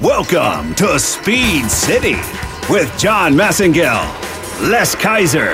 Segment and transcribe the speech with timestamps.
[0.00, 2.16] Welcome to Speed City
[2.68, 4.04] with John Massengill,
[4.70, 5.50] Les Kaiser,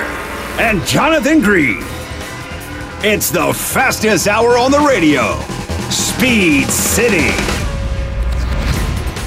[0.59, 1.81] and Jonathan Green.
[3.03, 5.39] It's the fastest hour on the radio.
[5.89, 7.62] Speed City.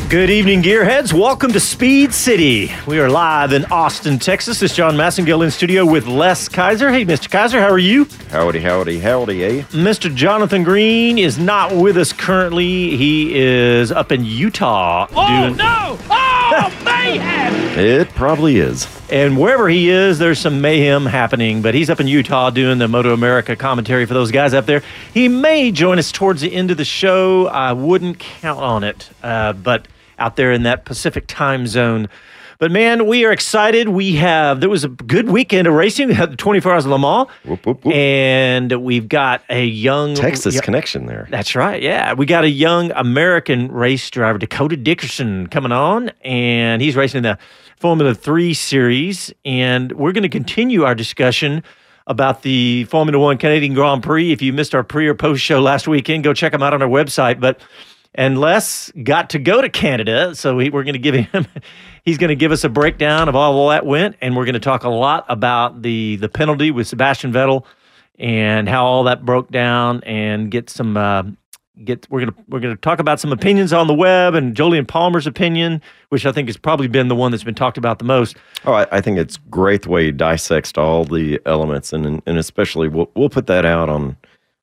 [0.09, 1.13] Good evening, Gearheads.
[1.13, 2.71] Welcome to Speed City.
[2.87, 4.61] We are live in Austin, Texas.
[4.61, 6.93] This is John Massengill in studio with Les Kaiser.
[6.93, 7.29] Hey, Mr.
[7.29, 8.07] Kaiser, how are you?
[8.31, 9.63] Howdy, howdy, howdy, eh?
[9.73, 10.15] Mr.
[10.15, 12.97] Jonathan Green is not with us currently.
[12.97, 15.09] He is up in Utah.
[15.11, 15.99] Oh, no!
[16.09, 17.77] Oh, mayhem!
[17.77, 18.87] It probably is.
[19.11, 21.63] And wherever he is, there's some mayhem happening.
[21.63, 24.85] But he's up in Utah doing the Moto America commentary for those guys up there.
[25.13, 27.49] He may join us towards the end of the show.
[27.49, 29.11] I wouldn't count on it.
[29.21, 32.09] Uh, but out there in that Pacific time zone.
[32.59, 33.91] But man, we are excited.
[33.91, 36.09] We have there was a good weekend of racing.
[36.09, 37.95] We had the 24 Hours of Le Mans, Whoop, whoop, whoop.
[37.95, 41.27] and we've got a young Texas yeah, connection there.
[41.31, 41.83] That's right.
[41.83, 47.19] Yeah, we got a young American race driver, Dakota Dickerson, coming on, and he's racing
[47.19, 47.39] in the
[47.77, 49.35] Formula Three series.
[49.45, 51.63] And we're going to continue our discussion
[52.07, 54.33] about the Formula One Canadian Grand Prix.
[54.33, 56.81] If you missed our pre or post show last weekend, go check them out on
[56.81, 57.39] our website.
[57.39, 57.61] But
[58.17, 61.47] and Les got to go to Canada, so we, we're going to give him.
[62.05, 64.61] He's going to give us a breakdown of all that went, and we're going to
[64.61, 67.65] talk a lot about the the penalty with Sebastian Vettel
[68.19, 71.25] and how all that broke down, and get some uh,
[71.85, 72.07] get.
[72.11, 75.83] We're gonna we're gonna talk about some opinions on the web and Jolyon Palmer's opinion,
[76.09, 78.37] which I think has probably been the one that's been talked about the most.
[78.65, 82.39] Oh, I, I think it's great the way he dissects all the elements, and and
[82.39, 84.17] especially we'll we'll put that out on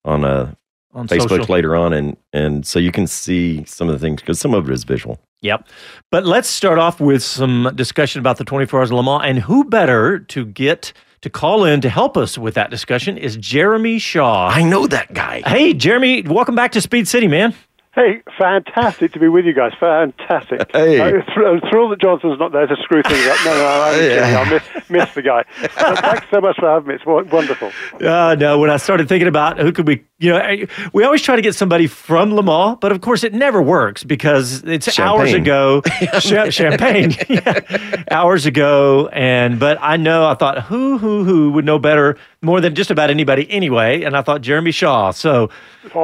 [0.05, 0.53] on uh,
[0.93, 1.53] On Facebook social.
[1.53, 4.69] later on, and and so you can see some of the things because some of
[4.69, 5.19] it is visual.
[5.41, 5.67] Yep.
[6.09, 9.23] But let's start off with some discussion about the 24 Hours of Le Mans.
[9.25, 13.35] And who better to get to call in to help us with that discussion is
[13.37, 14.49] Jeremy Shaw.
[14.49, 15.41] I know that guy.
[15.45, 17.53] Hey, Jeremy, welcome back to Speed City, man.
[17.95, 19.71] Hey, fantastic to be with you guys.
[19.79, 20.71] Fantastic.
[20.71, 20.99] Hey.
[20.99, 23.37] I'm thr- I'm thrilled that Johnson's not there to screw things up.
[23.45, 24.23] No, no, I'm kidding.
[24.35, 25.43] I miss, miss the guy.
[25.75, 26.95] But thanks so much for having me.
[26.95, 27.71] It's wonderful.
[28.01, 31.35] Uh, no, when I started thinking about who could we, you know, we always try
[31.35, 35.33] to get somebody from Le Mans, but of course it never works because it's hours
[35.33, 35.81] ago.
[36.19, 41.65] Cha- champagne, yeah, hours ago, and but I know I thought who who who would
[41.65, 45.11] know better more than just about anybody anyway, and I thought Jeremy Shaw.
[45.11, 45.49] So,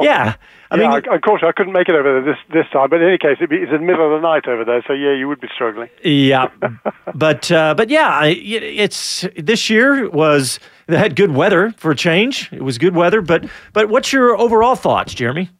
[0.02, 0.34] yeah,
[0.72, 2.90] I yeah, mean, I, course, I couldn't make it over there this, this time.
[2.90, 4.82] But in any case, it'd be, it's in the middle of the night over there.
[4.86, 5.88] So, yeah, you would be struggling.
[6.04, 6.48] Yeah,
[7.14, 12.52] but uh, but yeah, it's this year was they had good weather for a change.
[12.52, 15.50] It was good weather, but but what's your overall thoughts, Jeremy?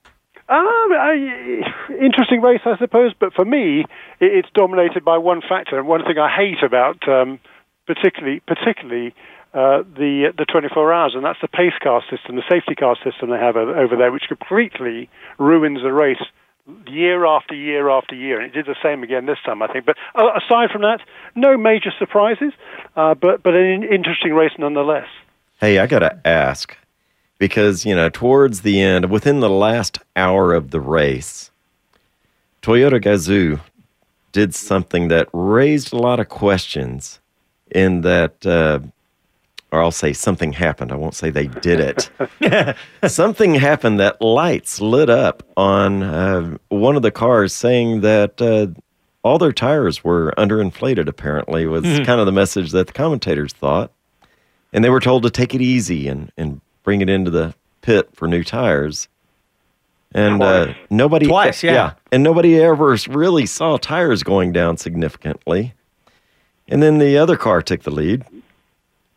[0.48, 1.62] Um, I,
[2.00, 3.12] interesting race, I suppose.
[3.18, 3.86] But for me, it,
[4.20, 7.40] it's dominated by one factor, and one thing I hate about, um,
[7.86, 9.14] particularly, particularly
[9.52, 13.30] uh, the the 24 hours, and that's the pace car system, the safety car system
[13.30, 16.22] they have over, there, which completely ruins the race
[16.86, 18.40] year after year after year.
[18.40, 19.86] And it did the same again this time, I think.
[19.86, 21.00] But uh, aside from that,
[21.34, 22.52] no major surprises,
[22.96, 25.08] uh, but but an interesting race nonetheless.
[25.60, 26.76] Hey, I gotta ask
[27.38, 31.50] because you know towards the end, within the last hour of the race,
[32.62, 33.60] Toyota Gazoo
[34.32, 37.18] did something that raised a lot of questions.
[37.70, 38.80] In that, uh,
[39.72, 40.92] or I'll say something happened.
[40.92, 42.76] I won't say they did it.
[43.10, 48.40] something happened that lights lit up on uh, one of the cars, saying that.
[48.40, 48.68] Uh,
[49.22, 53.92] all their tires were underinflated, apparently, was kind of the message that the commentators thought
[54.72, 58.08] and they were told to take it easy and, and bring it into the pit
[58.14, 59.08] for new tires.
[60.12, 61.92] And uh, nobody Twice, yeah.
[62.10, 65.74] and nobody ever really saw tires going down significantly.
[66.66, 68.24] And then the other car took the lead,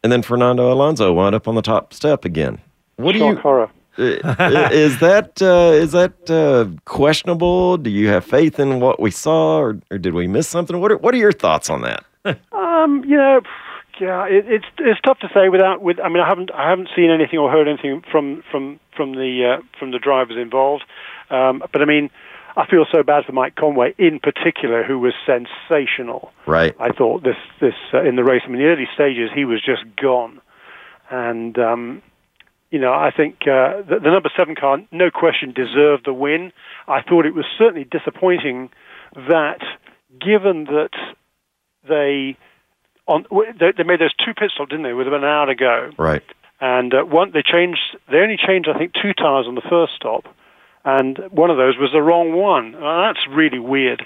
[0.04, 2.60] and then Fernando Alonso wound up on the top step again.
[2.98, 3.42] What do Shock you?
[3.42, 3.70] horror.
[3.98, 7.78] uh, is that uh, is that uh, questionable?
[7.78, 10.80] Do you have faith in what we saw, or, or did we miss something?
[10.80, 12.04] What are, what are your thoughts on that?
[12.52, 13.40] Um, you know,
[14.02, 16.00] yeah, it, it's it's tough to say without with.
[16.00, 19.58] I mean, I haven't I haven't seen anything or heard anything from from from the
[19.58, 20.84] uh, from the drivers involved.
[21.30, 22.10] Um, but I mean,
[22.56, 26.32] I feel so bad for Mike Conway in particular, who was sensational.
[26.46, 26.76] Right.
[26.80, 28.42] I thought this this uh, in the race.
[28.46, 30.40] I mean, the early stages he was just gone,
[31.10, 32.02] and um,
[32.70, 36.52] you know I think uh, the, the number seven car, no question, deserved the win.
[36.88, 38.70] I thought it was certainly disappointing
[39.16, 39.62] that
[40.22, 40.92] given that
[41.88, 42.38] they
[43.08, 43.26] on
[43.60, 45.90] they, they made those two pit stops, didn't they, with about an hour to go,
[45.98, 46.24] Right.
[46.62, 47.82] and uh, one they changed.
[48.12, 50.26] They only changed, I think, two tires on the first stop,
[50.86, 52.76] and one of those was the wrong one.
[52.76, 54.06] Uh, that's really weird.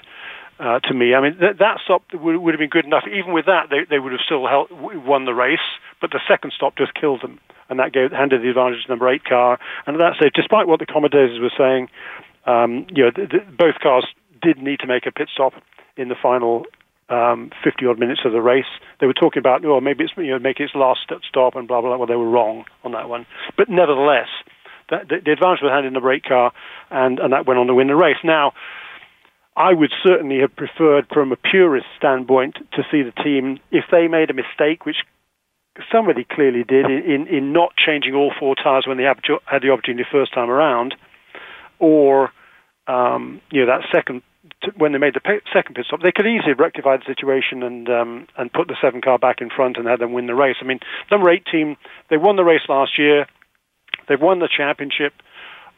[0.58, 3.04] Uh, to me, I mean th- that stop would, would have been good enough.
[3.06, 5.62] Even with that, they, they would have still held, won the race.
[6.00, 7.38] But the second stop just killed them,
[7.68, 9.58] and that gave handed the advantage to the number eight car.
[9.86, 11.88] And at that stage, despite what the commentators were saying,
[12.46, 14.06] um, you know, th- th- both cars
[14.42, 15.52] did need to make a pit stop
[15.96, 16.64] in the final
[17.08, 18.68] um, 50 odd minutes of the race.
[19.00, 21.80] They were talking about, oh, maybe it's, you know, make its last stop and blah,
[21.80, 21.98] blah, blah.
[21.98, 23.26] Well, they were wrong on that one.
[23.56, 24.28] But nevertheless,
[24.90, 26.52] that, the, the advantage was had in the brake car,
[26.90, 28.16] and, and that went on to win the race.
[28.24, 28.52] Now,
[29.56, 34.06] I would certainly have preferred, from a purist standpoint, to see the team, if they
[34.06, 34.98] made a mistake, which
[35.92, 39.18] somebody clearly did, in, in not changing all four tyres when they had
[39.62, 40.94] the opportunity first time around,
[41.78, 42.30] or
[42.86, 44.22] um, you know that second
[44.76, 47.88] when they made the second pit stop, they could easily have rectified the situation and
[47.88, 50.56] um, and put the seven car back in front and had them win the race.
[50.60, 50.80] I mean,
[51.10, 51.76] number eight team,
[52.10, 53.26] they won the race last year,
[54.08, 55.14] they've won the championship.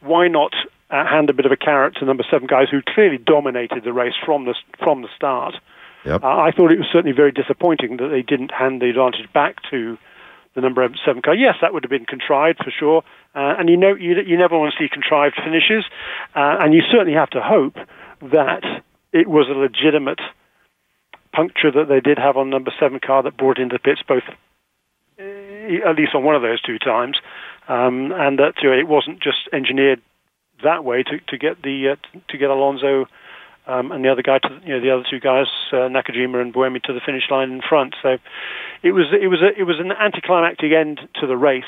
[0.01, 0.53] Why not
[0.89, 3.93] uh, hand a bit of a carrot to number seven guys who clearly dominated the
[3.93, 5.55] race from the from the start?
[6.05, 6.23] Yep.
[6.23, 9.57] Uh, I thought it was certainly very disappointing that they didn't hand the advantage back
[9.69, 9.97] to
[10.55, 11.35] the number seven car.
[11.35, 13.03] Yes, that would have been contrived for sure,
[13.35, 15.85] uh, and you know you, you never want to see contrived finishes,
[16.35, 17.75] uh, and you certainly have to hope
[18.21, 18.63] that
[19.13, 20.19] it was a legitimate
[21.33, 24.23] puncture that they did have on number seven car that brought into the pits both,
[25.19, 27.17] uh, at least on one of those two times,
[27.67, 30.01] um, and that know, it wasn't just engineered
[30.63, 33.07] that way to, to get the uh, to get Alonso
[33.67, 36.53] um, and the other guy, to, you know, the other two guys, uh, Nakajima and
[36.53, 37.95] Buemi, to the finish line in front.
[38.01, 38.17] So
[38.81, 41.63] it was it was a, it was an anticlimactic end to the race,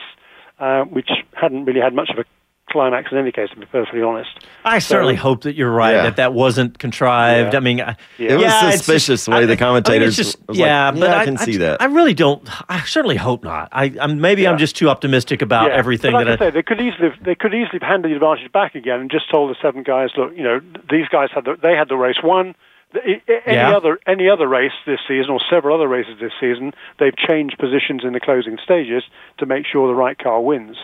[0.59, 2.25] uh, which hadn't really had much of a
[2.71, 4.29] climax in any case, to be perfectly honest.
[4.65, 6.03] I certainly hope that you're right Yeah.
[6.03, 7.53] that that wasn't contrived.
[7.53, 7.57] Yeah.
[7.57, 10.15] I mean, I- It was yeah, suspicious just- the way the I- I mean, commentators
[10.15, 11.81] just, was like, yeah, yeah, but I can see just- that.
[11.81, 12.47] I really don't.
[12.69, 13.69] I certainly hope not.
[13.71, 16.51] I, I'm maybe I'm just too optimistic about Yeah, everything but that I, I say,
[16.51, 19.51] they could easily they could easily have handed the advantage back again and just told
[19.51, 22.55] the seven guys, look, you know, these guys had the, they had the race won.
[22.93, 23.75] The- Any Yeah.
[23.75, 28.03] other any other race this season, or several other races this season, they've changed positions
[28.03, 29.03] in the closing stages
[29.39, 30.77] to make sure the right car wins.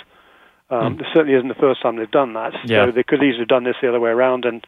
[0.69, 2.53] Um, This certainly isn't the first time they've done that.
[2.65, 2.85] Yeah.
[2.85, 4.65] So they could easily have done this the other way around and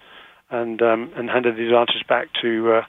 [0.50, 2.86] and um, and handed the advantage back to uh,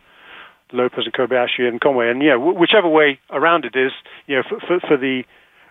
[0.73, 2.11] Lopez and Kobayashi and Conway.
[2.11, 3.93] And yeah, wh- whichever way around it is,
[4.27, 5.25] you know, for, for, for the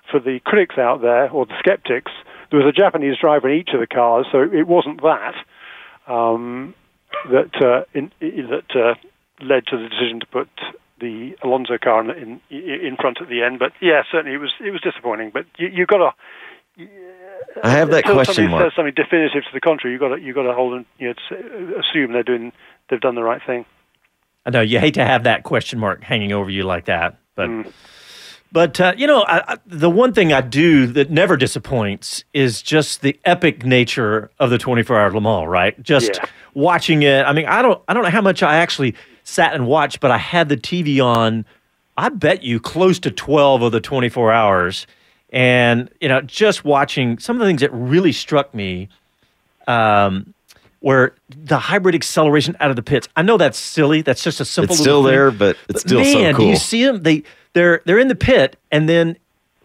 [0.09, 2.11] for the critics out there or the skeptics,
[2.49, 5.35] there was a Japanese driver in each of the cars, so it wasn't that
[6.07, 6.73] um,
[7.31, 8.95] that uh, in, that uh,
[9.43, 10.49] led to the decision to put
[10.99, 13.57] the Alonso car in, in in front at the end.
[13.59, 15.31] But yeah, certainly it was it was disappointing.
[15.33, 16.11] But you, you've got to.
[17.63, 18.65] I have that until question somebody mark.
[18.65, 21.13] says something definitive to the contrary, you've got to you got to hold and you
[21.13, 22.51] know, assume they're doing
[22.89, 23.65] they've done the right thing.
[24.45, 27.49] I know you hate to have that question mark hanging over you like that, but
[27.49, 27.71] Mm.
[28.51, 32.61] but uh, you know I, I, the one thing I do that never disappoints is
[32.61, 35.47] just the epic nature of the 24 hour Le Mans.
[35.47, 36.25] Right, just Yeah.
[36.53, 37.23] watching it.
[37.25, 40.09] I mean, I don't I don't know how much I actually sat and watched, but
[40.11, 41.45] I had the TV on.
[41.97, 44.87] I bet you close to 12 of the 24 hours,
[45.31, 48.89] and you know just watching some of the things that really struck me
[49.67, 50.33] um,
[50.81, 53.07] where the hybrid acceleration out of the pits.
[53.15, 54.01] I know that's silly.
[54.01, 54.73] That's just a simple.
[54.73, 55.11] It's little still thing.
[55.11, 56.45] there, but it's still so man, cool.
[56.45, 57.03] do you see them?
[57.03, 57.23] They
[57.53, 59.17] they're they're in the pit, and then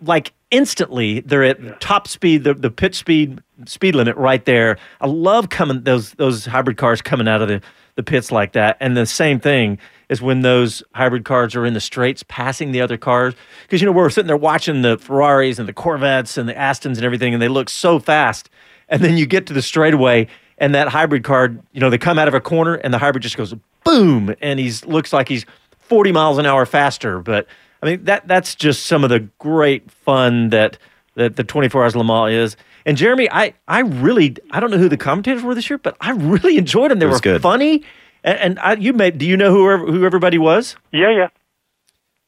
[0.02, 4.78] like instantly they're at top speed, the the pit speed speed limit right there.
[5.00, 7.61] I love coming those those hybrid cars coming out of the
[7.97, 8.76] the pits like that.
[8.81, 12.81] And the same thing is when those hybrid cars are in the straights passing the
[12.81, 13.35] other cars.
[13.62, 16.97] Because, you know, we're sitting there watching the Ferraris and the Corvettes and the Astons
[16.97, 18.49] and everything, and they look so fast.
[18.88, 22.19] And then you get to the straightaway, and that hybrid car, you know, they come
[22.19, 23.53] out of a corner, and the hybrid just goes
[23.85, 25.45] boom, and he's looks like he's
[25.81, 27.21] 40 miles an hour faster.
[27.21, 27.47] But
[27.83, 30.79] I mean, that that's just some of the great fun that
[31.16, 32.56] that the 24 Hours Le Mans is.
[32.87, 35.96] And Jeremy, I I really I don't know who the commentators were this year, but
[36.00, 37.00] I really enjoyed them.
[37.00, 37.42] They were good.
[37.42, 37.82] funny,
[38.23, 39.18] and, and I, you made.
[39.18, 40.76] Do you know who who everybody was?
[40.92, 41.28] Yeah,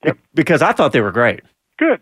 [0.05, 1.41] yeah, Because I thought they were great.
[1.79, 2.01] good.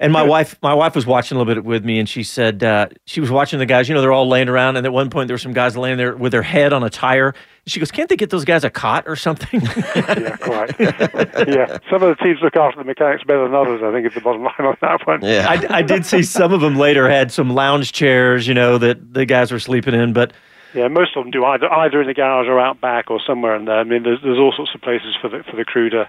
[0.00, 2.64] And my wife, my wife was watching a little bit with me, and she said
[2.64, 3.88] uh, she was watching the guys.
[3.88, 5.98] You know, they're all laying around, and at one point there were some guys laying
[5.98, 7.32] there with their head on a tire.
[7.66, 9.62] She goes, "Can't they get those guys a cot or something?"
[9.94, 10.74] Yeah, quite.
[10.80, 13.82] yeah, some of the teams look after the mechanics better than others.
[13.84, 15.20] I think is the bottom line on that one.
[15.22, 15.46] Yeah.
[15.48, 19.14] I, I did see some of them later had some lounge chairs, you know, that
[19.14, 20.12] the guys were sleeping in.
[20.12, 20.32] But
[20.74, 23.54] Yeah, most of them do either either in the garage or out back or somewhere
[23.54, 23.78] in there.
[23.78, 26.08] I mean, there's there's all sorts of places for the for the crew to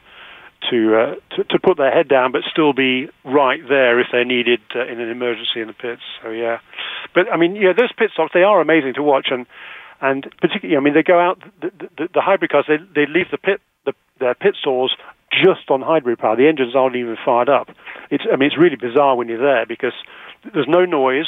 [0.70, 4.26] to uh, to, to put their head down, but still be right there if they're
[4.26, 6.02] needed uh, in an emergency in the pits.
[6.22, 6.60] So yeah,
[7.14, 9.46] but I mean, yeah, those pit stops they are amazing to watch, and
[10.02, 12.66] and particularly, I mean, they go out the, the, the hybrid cars.
[12.68, 14.96] They they leave the pit the, their pit stalls
[15.32, 16.36] just on hybrid power.
[16.36, 17.70] The engines aren't even fired up.
[18.12, 19.94] It's I mean, it's really bizarre when you're there because
[20.54, 21.28] there's no noise,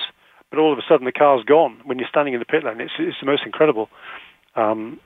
[0.50, 2.82] but all of a sudden the car's gone when you're standing in the pit lane.
[2.82, 3.90] It's it's the most incredible.
[4.56, 5.00] Um,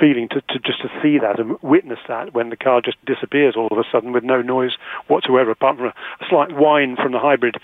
[0.00, 3.54] feeling to, to just to see that and witness that when the car just disappears
[3.56, 4.72] all of a sudden with no noise
[5.06, 7.56] whatsoever apart from a, a slight whine from the hybrid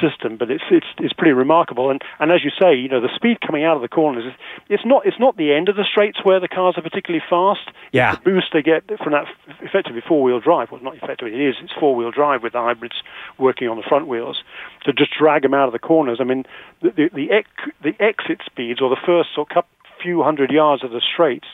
[0.00, 0.36] system.
[0.36, 1.90] But it's it's it's pretty remarkable.
[1.90, 4.32] And and as you say you know the speed coming out of the corners is
[4.68, 7.70] it's not it's not the end of the straights where the cars are particularly fast.
[7.92, 8.16] Yeah.
[8.16, 9.26] the boost they get from that
[9.60, 10.70] effectively four wheel drive.
[10.70, 11.56] Well not effectively it is.
[11.62, 13.02] It's four wheel drive with the hybrids
[13.38, 14.42] working on the front wheels
[14.84, 16.18] to just drag them out of the corners.
[16.20, 16.44] I mean
[16.82, 19.70] the the the, ec- the exit speeds or the first or couple
[20.02, 21.48] few hundred yards of the straights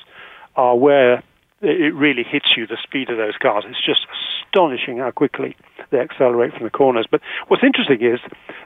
[0.57, 1.23] are where
[1.61, 3.65] it really hits you, the speed of those cars.
[3.67, 4.07] It's just
[4.47, 5.57] astonishing how quickly
[5.91, 7.07] they accelerate from the corners.
[7.11, 8.21] But what's interesting is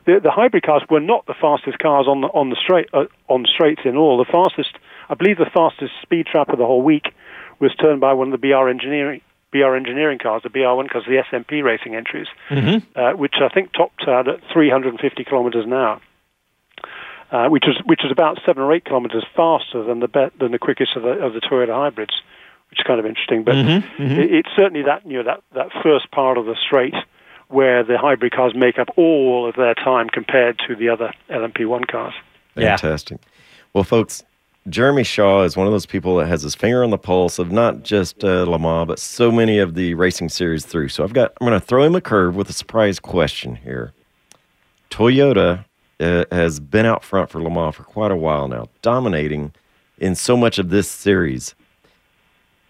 [0.05, 3.05] the, the hybrid cars were not the fastest cars on the, on the straight uh,
[3.29, 4.19] on straights in all.
[4.19, 4.77] The fastest,
[5.09, 7.15] I believe, the fastest speed trap of the whole week
[7.61, 9.21] was turned by one of the BR engineering
[9.51, 12.27] BR engineering cars, the BR1, because the SMP racing entries,
[12.97, 16.01] uh, which I think topped out at 350 kilometers an hour
[17.31, 20.53] uh, which is which was about seven or eight kilometers faster than the be- than
[20.53, 22.23] the quickest of the of the Toyota hybrids,
[22.71, 23.45] which is kind of interesting.
[23.45, 23.55] But
[24.21, 26.95] It, it's certainly that you know that that first part of the straight
[27.49, 31.89] where the hybrid cars make up all of their time compared to the other LMP1
[31.89, 32.13] cars.
[32.55, 32.77] Yeah.
[33.73, 34.23] Well, folks,
[34.69, 37.51] Jeremy Shaw is one of those people that has his finger on the pulse of
[37.51, 40.89] not just uh, Le Mans, but so many of the racing series through.
[40.89, 43.93] So I've got, I'm going to throw him a curve with a surprise question here.
[44.91, 45.65] Toyota
[46.01, 49.53] uh, has been out front for Le Mans for quite a while now, dominating
[49.99, 51.55] in so much of this series.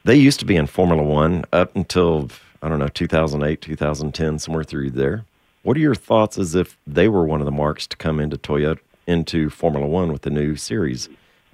[0.04, 2.30] They used to be in Formula One up until,
[2.62, 5.24] I don't know, 2008, 2010, somewhere through there.
[5.62, 8.38] What are your thoughts as if they were one of the marks to come into
[8.38, 11.08] Toyota, into Formula One with the new series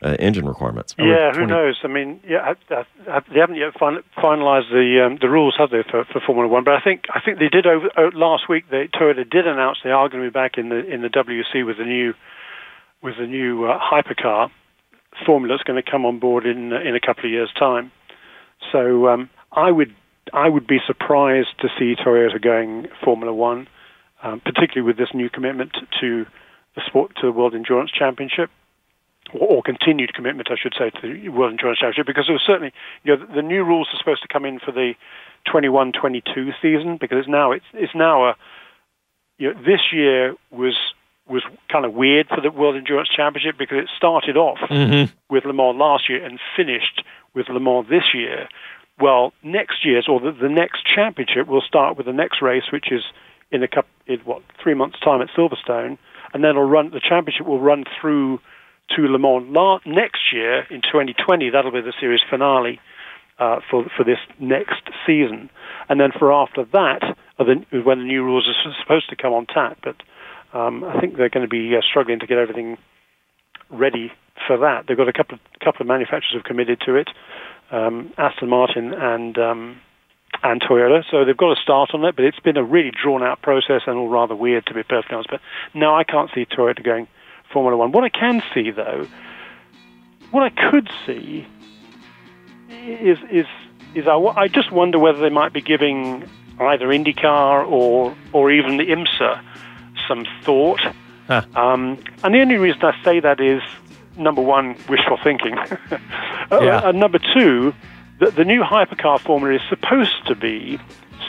[0.05, 0.95] uh, engine requirements?
[0.99, 1.81] Yeah, who knows?
[1.83, 5.55] I mean, yeah, I, I, I, they haven't yet fin- finalised the um, the rules,
[5.59, 6.63] have they, for, for Formula One?
[6.63, 8.65] But I think I think they did over uh, last week.
[8.71, 11.65] They Toyota did announce they are going to be back in the in the WEC
[11.65, 12.13] with the new
[13.03, 14.51] with the new uh, hypercar
[15.25, 17.91] formula that's going to come on board in uh, in a couple of years' time.
[18.73, 19.95] So um, I would
[20.35, 23.69] I would be surprised to see Toyota going Formula One,
[24.23, 26.27] um, particularly with this new commitment to
[26.77, 28.51] the sport to the World Endurance Championship
[29.33, 32.73] or, continued commitment, I should say, to the World Endurance Championship, because it was certainly,
[33.03, 34.95] you know, the, new rules are supposed to come in for the
[35.49, 38.37] 21-22 season, because it's now it's it's now a,
[39.39, 40.75] you know, this year was
[41.27, 45.13] was kind of weird for the World Endurance Championship because it started off mm-hmm.
[45.31, 47.03] with Le Mans last year and finished
[47.35, 48.49] with Le Mans this year.
[49.01, 52.93] Well, next year's or the, the next championship will start with the next race, which
[52.93, 53.03] is
[53.51, 55.99] in a couple, in what three months' time at Silverstone,
[56.33, 56.91] and then it'll run.
[56.91, 58.41] The championship will run through
[58.91, 61.51] to Le Mans la- next year in 2020.
[61.51, 62.81] That'll be the series finale
[63.39, 65.51] uh, for for this next season,
[65.89, 69.79] and then for after that, when the new rules are supposed to come on tap.
[69.83, 69.97] But
[70.57, 72.79] um, I think they're going to be uh, struggling to get everything
[73.71, 74.13] ready
[74.47, 74.85] for that.
[74.87, 77.09] They've got a couple of, couple of manufacturers have committed to it,
[77.73, 79.81] um, Aston Martin and um,
[80.43, 81.03] and Toyota.
[81.11, 83.83] So they've got a start on it, but it's been a really drawn out process
[83.87, 85.31] and all rather weird to be perfectly honest.
[85.31, 85.41] But
[85.75, 87.09] no, I can't see Toyota going
[87.55, 87.93] Formula One.
[87.93, 89.07] What I can see though,
[90.31, 91.47] what I could see
[92.69, 93.47] is is
[93.95, 96.29] is I, I just wonder whether they might be giving
[96.61, 99.43] either IndyCar or or even the IMSA
[100.07, 100.81] some thought.
[101.29, 101.43] Huh.
[101.55, 103.63] Um, and the only reason I say that is
[104.19, 105.57] number one, wishful thinking,
[106.51, 107.73] Uh, and number two,
[108.21, 110.79] that the new hypercar formula is supposed to be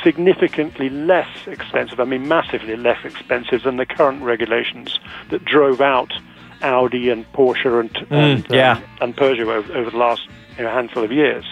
[0.04, 2.00] significantly less expensive.
[2.00, 5.00] I mean, massively less expensive than the current regulations
[5.30, 6.14] that drove out
[6.62, 8.74] Audi and Porsche and and, yeah.
[8.74, 10.28] um, and Peugeot over, over the last
[10.58, 11.46] you know, handful of years.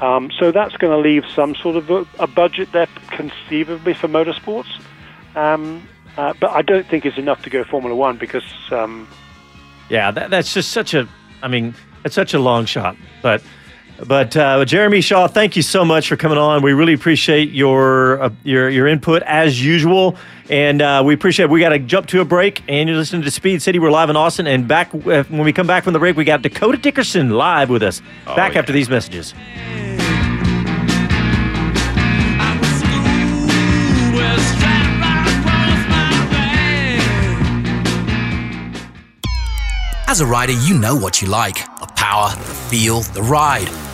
[0.00, 4.08] Um, so that's going to leave some sort of a, a budget there, conceivably, for
[4.08, 4.80] motorsports.
[5.34, 9.08] Um, uh, but I don't think it's enough to go Formula One because um,
[9.88, 11.08] Yeah, that, that's just such a.
[11.42, 12.96] I mean, it's such a long shot.
[13.22, 13.42] But,
[14.04, 16.62] but uh, Jeremy Shaw, thank you so much for coming on.
[16.62, 20.16] We really appreciate your uh, your your input as usual,
[20.50, 21.48] and uh, we appreciate.
[21.48, 23.78] We got to jump to a break, and you're listening to Speed City.
[23.78, 26.24] We're live in Austin, and back uh, when we come back from the break, we
[26.24, 28.02] got Dakota Dickerson live with us.
[28.24, 28.58] back yeah.
[28.58, 29.34] after these messages.
[40.08, 43.68] As a rider, you know what you like the power, the feel, the ride.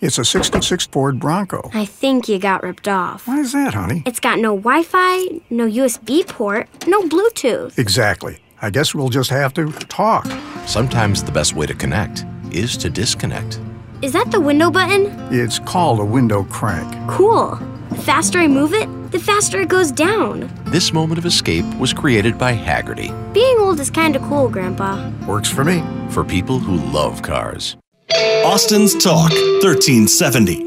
[0.00, 1.70] It's a 66 Ford Bronco.
[1.74, 3.26] I think you got ripped off.
[3.26, 4.04] Why is that, honey?
[4.06, 7.76] It's got no Wi Fi, no USB port, no Bluetooth.
[7.78, 8.38] Exactly.
[8.62, 10.26] I guess we'll just have to talk.
[10.66, 13.60] Sometimes the best way to connect is to disconnect.
[14.00, 15.06] Is that the window button?
[15.32, 16.94] It's called a window crank.
[17.10, 17.56] Cool.
[17.90, 20.48] The faster I move it, the faster it goes down.
[20.66, 25.10] This moment of escape was created by Hagerty Being old is kinda cool, Grandpa.
[25.26, 25.82] Works for me.
[26.10, 27.76] for people who love cars.
[28.10, 30.64] Austin's Talk 1370.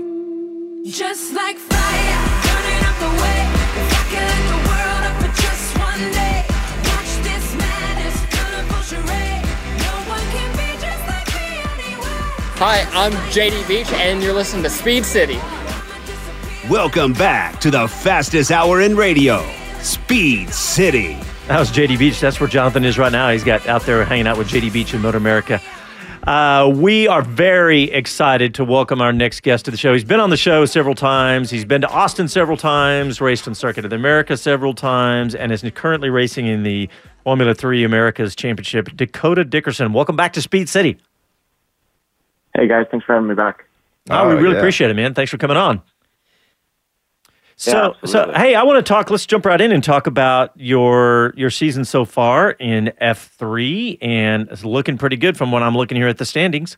[0.92, 3.42] Just like fire, burning up the way.
[3.82, 6.46] If I the world up for just one day.
[6.86, 9.42] Watch this madness, colorful charade.
[9.80, 12.22] No one can be just like me anyway.
[12.60, 15.40] Hi, I'm JD Beach, and you're listening to Speed City.
[16.70, 19.44] Welcome back to the fastest hour in radio,
[19.80, 21.18] Speed City.
[21.48, 22.20] That was JD Beach.
[22.20, 23.32] That's where Jonathan is right now.
[23.32, 25.60] He's got out there hanging out with JD Beach in MotoAmerica.
[26.28, 29.92] Uh, we are very excited to welcome our next guest to the show.
[29.94, 31.50] He's been on the show several times.
[31.50, 35.52] He's been to Austin several times, raced on Circuit of the America several times, and
[35.52, 36.90] is currently racing in the
[37.24, 38.96] Formula Three Americas Championship.
[38.96, 40.98] Dakota Dickerson, welcome back to Speed City.
[42.56, 43.66] Hey guys, thanks for having me back.
[44.12, 44.60] Oh, we Oh, really yeah.
[44.60, 45.16] appreciate it, man.
[45.16, 45.82] Thanks for coming on.
[47.62, 49.12] So, Yeah, so hey, I want to talk.
[49.12, 54.00] Let's jump right in and talk about your your season so far in F three,
[54.02, 56.78] and it's looking pretty good from what I'm looking here at the standings.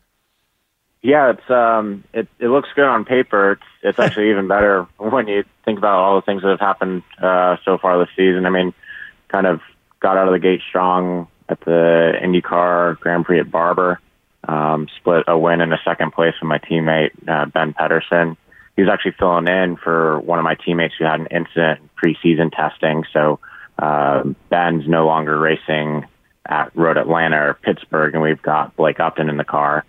[1.00, 3.52] Yeah, it's um, it it looks good on paper.
[3.52, 7.02] It's it's actually even better when you think about all the things that have happened
[7.18, 8.44] uh, so far this season.
[8.44, 8.74] I mean,
[9.28, 9.62] kind of
[10.00, 14.00] got out of the gate strong at the IndyCar Grand Prix at Barber.
[14.46, 18.36] Um, split a win and a second place with my teammate uh, Ben Pedersen.
[18.76, 21.90] He was actually filling in for one of my teammates who had an incident in
[21.96, 23.04] preseason testing.
[23.12, 23.38] So
[23.78, 26.06] uh, Ben's no longer racing
[26.46, 29.84] at Road Atlanta or Pittsburgh, and we've got Blake Upton in the car.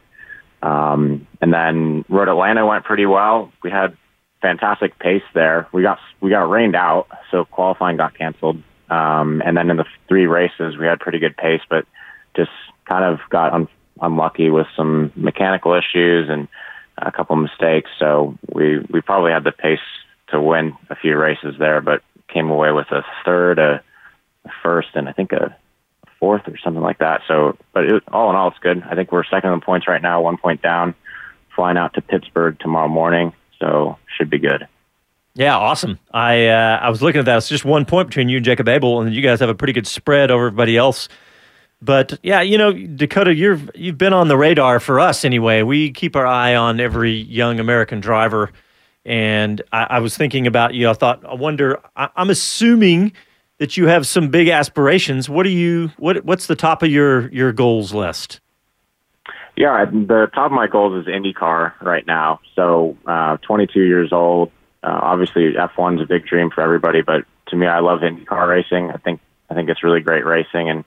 [0.62, 3.52] Um, and then Road Atlanta went pretty well.
[3.64, 3.98] We had
[4.42, 5.68] fantastic pace there.
[5.72, 8.62] We got we got rained out, so qualifying got canceled.
[8.90, 11.86] Um, and then in the three races, we had pretty good pace, but
[12.36, 12.52] just
[12.88, 13.68] kind of got un-
[14.02, 16.48] unlucky with some mechanical issues and
[16.98, 17.90] a couple mistakes.
[18.00, 19.80] So we we probably had the pace
[20.30, 23.82] to win a few races there, but came away with a third, a,
[24.46, 25.56] a first, and I think a
[26.20, 27.22] fourth or something like that.
[27.28, 28.84] So, but it, all in all, it's good.
[28.84, 30.96] I think we're second in points right now, one point down,
[31.56, 33.34] flying out to Pittsburgh tomorrow morning.
[33.60, 34.68] So should be good.
[35.36, 36.00] Yeah, awesome.
[36.14, 37.38] I uh, I was looking at that.
[37.38, 39.74] It's just one point between you and Jacob Abel, and you guys have a pretty
[39.74, 41.10] good spread over everybody else.
[41.82, 45.62] But yeah, you know, Dakota, you're you've been on the radar for us anyway.
[45.62, 48.52] We keep our eye on every young American driver,
[49.06, 50.90] and I, I was thinking about you.
[50.90, 51.80] I thought, I wonder.
[51.96, 53.14] I, I'm assuming
[53.60, 55.30] that you have some big aspirations.
[55.30, 55.92] What are you?
[55.98, 58.40] What What's the top of your your goals list?
[59.56, 62.42] Yeah, the top of my goals is IndyCar right now.
[62.56, 64.52] So, uh, 22 years old.
[64.84, 68.48] Uh, obviously, F1 is a big dream for everybody, but to me, I love IndyCar
[68.48, 68.92] racing.
[68.92, 70.84] I think I think it's really great racing, and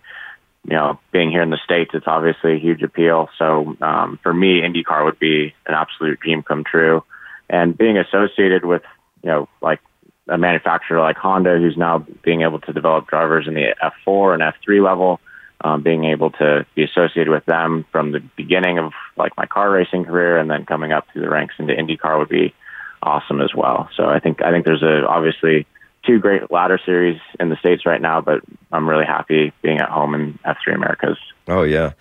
[0.64, 3.28] you know, being here in the states, it's obviously a huge appeal.
[3.38, 7.04] So, um, for me, IndyCar would be an absolute dream come true,
[7.48, 8.82] and being associated with
[9.22, 9.80] you know like
[10.28, 13.74] a manufacturer like Honda, who's now being able to develop drivers in the
[14.06, 15.20] F4 and F3 level
[15.60, 19.70] um, being able to be associated with them from the beginning of like my car
[19.70, 22.54] racing career and then coming up through the ranks into IndyCar would be
[23.02, 23.88] awesome as well.
[23.96, 25.66] So I think I think there's a obviously
[26.08, 28.40] two great ladder series in the states right now, but
[28.72, 31.18] I'm really happy being at home in F3 Americas.
[31.46, 31.92] Oh yeah.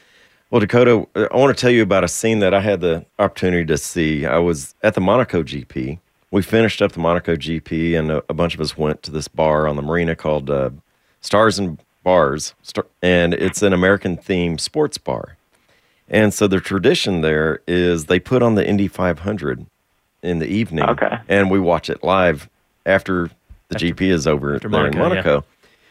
[0.50, 3.66] Well, Dakota, I want to tell you about a scene that I had the opportunity
[3.66, 4.26] to see.
[4.26, 6.00] I was at the Monaco GP.
[6.32, 9.28] We finished up the Monaco GP, and a, a bunch of us went to this
[9.28, 10.70] bar on the marina called uh,
[11.20, 12.54] Stars and Bars,
[13.02, 15.36] and it's an American themed sports bar.
[16.10, 19.66] And so the tradition there is they put on the Indy 500
[20.24, 21.18] in the evening, Okay.
[21.28, 22.50] and we watch it live
[22.86, 23.30] after
[23.70, 25.42] the GP is over after there in Monaco, yeah.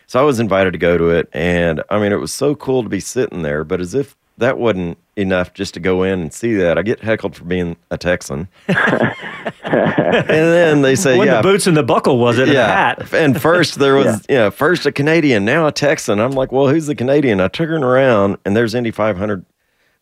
[0.09, 2.83] So I was invited to go to it, and I mean, it was so cool
[2.83, 3.65] to be sitting there.
[3.65, 7.01] But as if that wasn't enough just to go in and see that, I get
[7.01, 8.49] heckled for being a Texan.
[8.69, 9.15] and
[9.63, 12.49] then they say, when "Yeah, the boots and the buckle was it?
[12.49, 13.13] and hat.
[13.13, 14.51] and first there was, yeah.
[14.51, 16.21] first a Canadian, now a Texan.
[16.21, 17.41] I'm like, well, who's the Canadian?
[17.41, 19.45] I turn around and there's Indy 500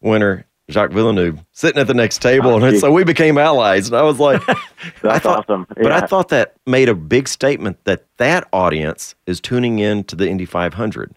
[0.01, 3.87] winner Jacques Villeneuve sitting at the next table, Oh, and so we became allies.
[3.89, 4.55] And I was like, I
[5.03, 5.67] That's thought, awesome.
[5.77, 10.17] but I thought that made a big statement that that audience is tuning in to
[10.17, 11.15] the Indy 500.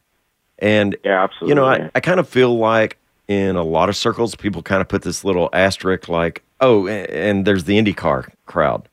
[0.59, 1.49] And yeah, absolutely.
[1.49, 4.81] you know, I, I kind of feel like in a lot of circles, people kind
[4.81, 8.89] of put this little asterisk like, oh, and there's the IndyCar crowd.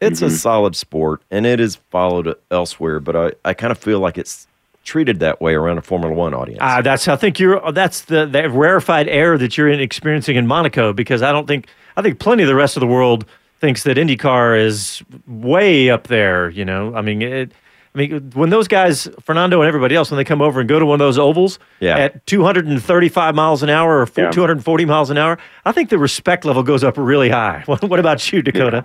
[0.00, 0.30] It's a Mhm.
[0.32, 4.46] solid sport and it is followed elsewhere, but I, I kind of feel like it's
[4.84, 6.58] treated that way around a Formula One audience.
[6.60, 7.72] Uh, that's I think you're.
[7.72, 11.66] That's the, the rarefied air that you're in experiencing in Monaco because I don't think
[11.96, 13.24] I think plenty of the rest of the world
[13.60, 16.50] thinks that IndyCar is way up there.
[16.50, 17.52] You know, I mean, it,
[17.94, 20.78] I mean, when those guys, Fernando and everybody else, when they come over and go
[20.80, 21.96] to one of those ovals Yeah.
[21.96, 24.30] at 235 miles an hour or Yeah.
[24.32, 27.62] 240 miles an hour, I think the respect level goes up really high.
[27.66, 28.84] What, what about you, Dakota?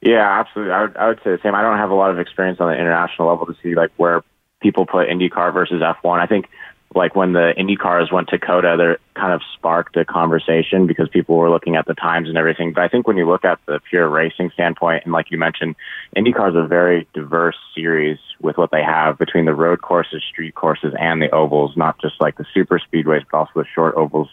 [0.00, 0.72] Yeah, absolutely.
[0.72, 1.54] I would, I would say the same.
[1.54, 4.24] I don't have a lot of experience on the international level to see like where
[4.62, 6.20] people put IndyCar versus F1.
[6.20, 6.48] I think
[6.94, 11.08] like when the Indy cars went to COTA, there kind of sparked a conversation because
[11.08, 12.72] people were looking at the times and everything.
[12.72, 15.76] But I think when you look at the pure racing standpoint, and like you mentioned,
[16.16, 20.54] IndyCar is a very diverse series with what they have between the road courses, street
[20.54, 24.28] courses, and the ovals, not just like the super speedways, but also the short ovals.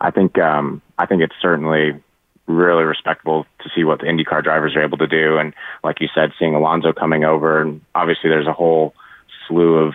[0.00, 2.00] I think um, I think it's certainly
[2.46, 5.52] really respectable to see what the IndyCar drivers are able to do, and
[5.84, 8.94] like you said, seeing Alonso coming over, and obviously there's a whole
[9.50, 9.94] slew of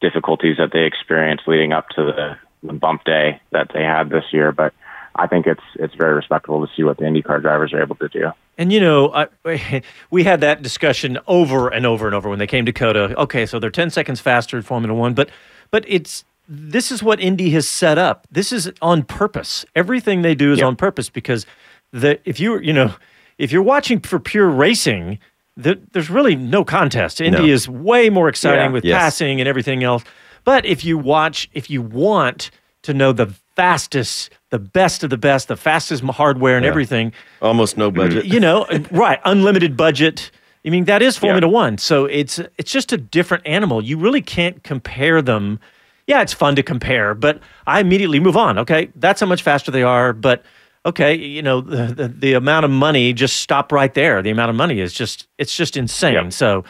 [0.00, 4.24] difficulties that they experienced leading up to the, the bump day that they had this
[4.32, 4.52] year.
[4.52, 4.72] But
[5.14, 8.08] I think it's it's very respectable to see what the IndyCar drivers are able to
[8.08, 8.32] do.
[8.56, 12.46] And you know, I, we had that discussion over and over and over when they
[12.46, 13.18] came to COTA.
[13.20, 15.28] Okay, so they're ten seconds faster in Formula One, but
[15.70, 18.26] but it's this is what Indy has set up.
[18.30, 19.64] This is on purpose.
[19.74, 21.46] Everything they do is on purpose because
[21.92, 22.94] the if you you know
[23.38, 25.18] if you're watching for pure racing,
[25.56, 27.20] the, there's really no contest.
[27.20, 27.44] Indy No.
[27.44, 28.70] is way more exciting Yeah.
[28.70, 28.98] with Yes.
[28.98, 30.02] passing and everything else.
[30.44, 32.50] But if you watch, if you want
[32.82, 36.70] to know the fastest, the best of the best, the fastest hardware and Yeah.
[36.70, 38.24] everything, Almost no budget.
[38.24, 39.20] you know, uh, right?
[39.24, 40.30] Unlimited budget.
[40.66, 43.82] I mean, that is Formula One, so it's it's just a different animal.
[43.82, 45.58] You really can't compare them.
[46.06, 48.58] Yeah, it's fun to compare, but I immediately move on.
[48.58, 50.12] Okay, that's how much faster they are.
[50.12, 50.42] But
[50.84, 54.22] okay, you know, the the, the amount of money just stop right there.
[54.22, 56.30] The amount of money is just it's just insane.
[56.30, 56.64] So.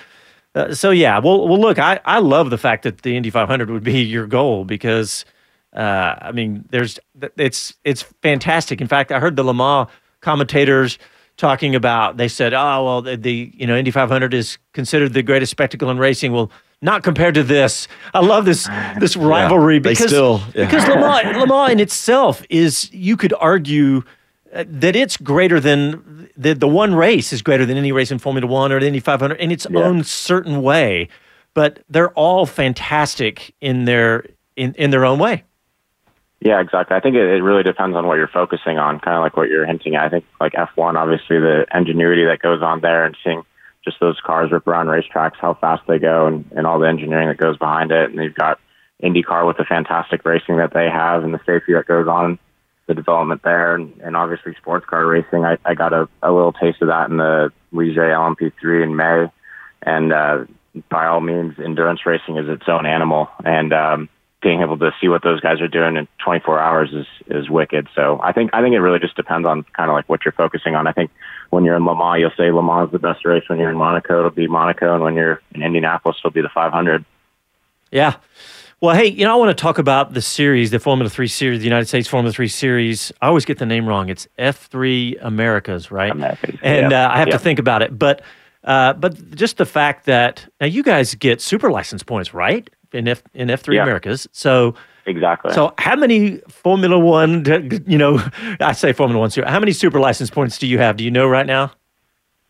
[0.55, 3.70] Uh, so yeah, well, well, look, I, I love the fact that the Indy 500
[3.70, 5.25] would be your goal because,
[5.75, 7.01] uh, I mean, there's
[7.38, 8.83] it's it's fantastic.
[8.83, 9.88] In fact, I heard the Le Mans
[10.20, 10.98] commentators
[11.38, 12.18] talking about.
[12.18, 15.88] They said, "Oh, well, the, the you know Indy 500 is considered the greatest spectacle
[15.90, 16.51] in racing." Well,
[16.83, 17.88] not compared to this.
[18.12, 18.68] I love this
[18.99, 20.66] this rivalry they because still- yeah.
[20.66, 24.03] because Le Mans, Le Mans in itself is you could argue
[24.53, 28.18] uh, that it's greater than the the one race is greater than any race in
[28.18, 31.09] Formula One or Indy 500 in its own certain way,
[31.55, 35.45] but they're all fantastic in their in, in their own way.
[36.40, 36.97] Yeah, exactly.
[36.97, 39.49] I think it, it really depends on what you're focusing on, kind of like what
[39.49, 40.07] you're hinting at.
[40.07, 43.45] I think like F1, obviously the ingenuity that goes on there and seeing
[43.85, 47.29] just those cars rip around racetracks, how fast they go and, and all the engineering
[47.29, 48.11] that goes behind it.
[48.11, 48.59] And you've got
[49.03, 52.38] IndyCar with the fantastic racing that they have and the safety that goes on,
[52.87, 53.75] the development there.
[53.75, 55.45] And, and obviously sports car racing.
[55.45, 59.31] I, I got a, a little taste of that in the Ligier LMP3 in May.
[59.83, 60.45] And, uh,
[60.88, 63.29] by all means, endurance racing is its own animal.
[63.45, 64.09] And, um,
[64.42, 67.88] being able to see what those guys are doing in 24 hours is is wicked.
[67.94, 70.33] So I think I think it really just depends on kind of like what you're
[70.33, 70.87] focusing on.
[70.87, 71.11] I think
[71.50, 73.44] when you're in Le Mans, you'll say Le Mans is the best race.
[73.48, 76.48] When you're in Monaco, it'll be Monaco, and when you're in Indianapolis, it'll be the
[76.48, 77.05] 500.
[77.90, 78.16] Yeah.
[78.81, 81.61] Well, hey, you know, I want to talk about the series, the Formula Three series,
[81.61, 83.12] the United States Formula Three series.
[83.22, 84.09] I always get the name wrong.
[84.09, 86.11] It's F3 Americas, right?
[86.11, 86.59] Americas.
[86.62, 86.92] And Yep.
[86.92, 87.96] uh, I have to think about it.
[87.96, 88.22] But
[88.64, 92.68] uh, but just the fact that now you guys get super license points, right?
[92.92, 93.83] In F in F3 Yeah.
[93.83, 94.28] Americas.
[94.33, 94.74] So
[95.07, 95.52] Exactly.
[95.52, 97.44] so how many Formula One?
[97.87, 98.22] You know,
[98.61, 99.31] I say Formula One.
[99.46, 100.96] How many super license points do you have?
[100.96, 101.72] Do you know right now?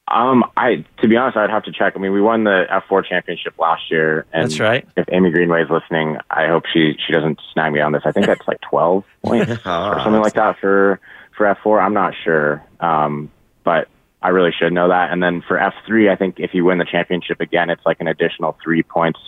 [0.09, 1.95] Um, I to be honest, I'd have to check.
[1.97, 4.87] I mean, we won the F4 championship last year, and That's right.
[4.97, 8.03] If Amy Greenway is listening, I hope she she doesn't snag me on this.
[8.05, 11.01] I think that's like 12 points or something like that for
[11.37, 11.83] for F4.
[11.83, 13.31] I'm not sure, um,
[13.65, 13.89] but
[14.21, 15.11] I really should know that.
[15.13, 18.09] And then for F3, I think if you win the championship again, it's like an
[18.09, 19.19] additional three points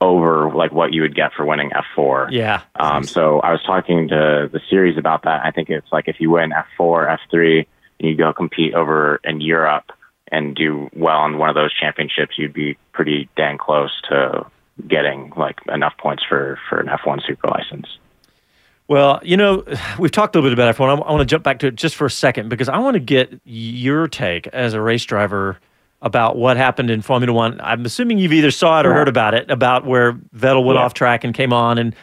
[0.00, 2.30] over like what you would get for winning F4.
[2.30, 2.62] Yeah.
[2.76, 5.44] Um, so I was talking to the series about that.
[5.44, 7.66] I think it's like if you win F4, F3,
[8.00, 9.92] and you go compete over in Europe
[10.32, 14.46] and do well in one of those championships, you'd be pretty dang close to
[14.88, 17.86] getting like enough points for for an F1 super license.
[18.88, 19.64] Well, you know,
[19.98, 20.88] we've talked a little bit about F1.
[20.88, 22.94] I, I want to jump back to it just for a second because I want
[22.94, 25.58] to get your take as a race driver
[26.02, 27.60] about what happened in Formula One.
[27.62, 30.84] I'm assuming you've either saw it or heard about it, about where Vettel went Yeah.
[30.84, 31.94] off track and came on and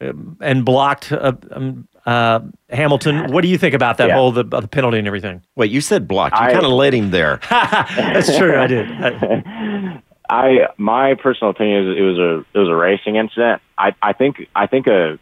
[0.00, 3.32] um, and blocked uh, um, uh, Hamilton.
[3.32, 4.14] What do you think about that Yeah.
[4.14, 5.42] whole the, the penalty and everything?
[5.56, 6.34] Wait, you said blocked.
[6.34, 7.40] You kind of let him there.
[7.50, 8.56] That's true.
[8.58, 8.90] I did.
[8.90, 13.62] I- I my personal opinion is it was a it was a racing incident.
[13.78, 15.18] I, I think I think a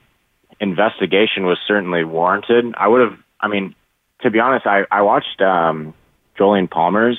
[0.60, 2.74] investigation was certainly warranted.
[2.76, 3.18] I would have.
[3.40, 3.74] I mean,
[4.22, 5.94] to be honest, I I watched um,
[6.38, 7.18] Jolyon Palmer's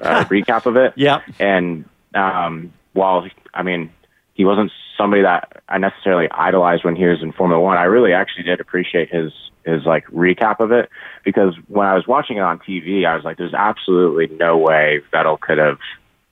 [0.00, 0.92] uh, recap of it.
[0.96, 1.20] Yeah.
[1.38, 3.92] And um, while I mean,
[4.34, 7.76] he wasn't somebody that I necessarily idolized when he was in Formula One.
[7.76, 9.32] I really actually did appreciate his
[9.64, 10.88] his like recap of it
[11.24, 15.00] because when I was watching it on TV, I was like, "There's absolutely no way
[15.12, 15.78] Vettel could have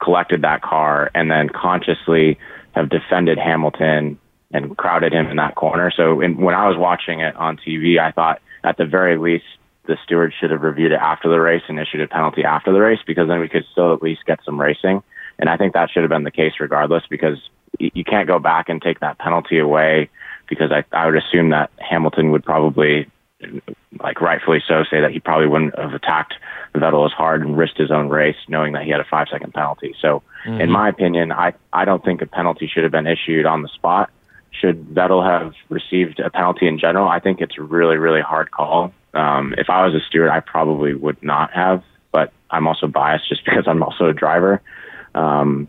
[0.03, 2.38] collected that car and then consciously
[2.72, 4.18] have defended Hamilton
[4.53, 7.98] and crowded him in that corner." So in, when I was watching it on TV,
[7.98, 9.44] I thought at the very least
[9.87, 12.81] the steward should have reviewed it after the race and issued a penalty after the
[12.81, 15.03] race because then we could still at least get some racing.
[15.38, 17.38] And I think that should have been the case regardless because
[17.79, 20.09] you can't go back and take that penalty away
[20.49, 23.11] because I, I would assume that Hamilton would probably,
[23.99, 26.35] like rightfully so, say that he probably wouldn't have attacked
[26.75, 29.53] Vettel as hard and risked his own race knowing that he had a five second
[29.55, 29.94] penalty.
[30.01, 30.61] So Mhm.
[30.61, 33.68] in my opinion, I, I don't think a penalty should have been issued on the
[33.68, 34.11] spot.
[34.51, 37.09] Should Vettel have received a penalty in general?
[37.09, 38.92] I think it's a really, really hard call.
[39.14, 43.29] Um, if I was a steward, I probably would not have, but I'm also biased
[43.29, 44.61] just because I'm also a driver.
[45.14, 45.68] Um,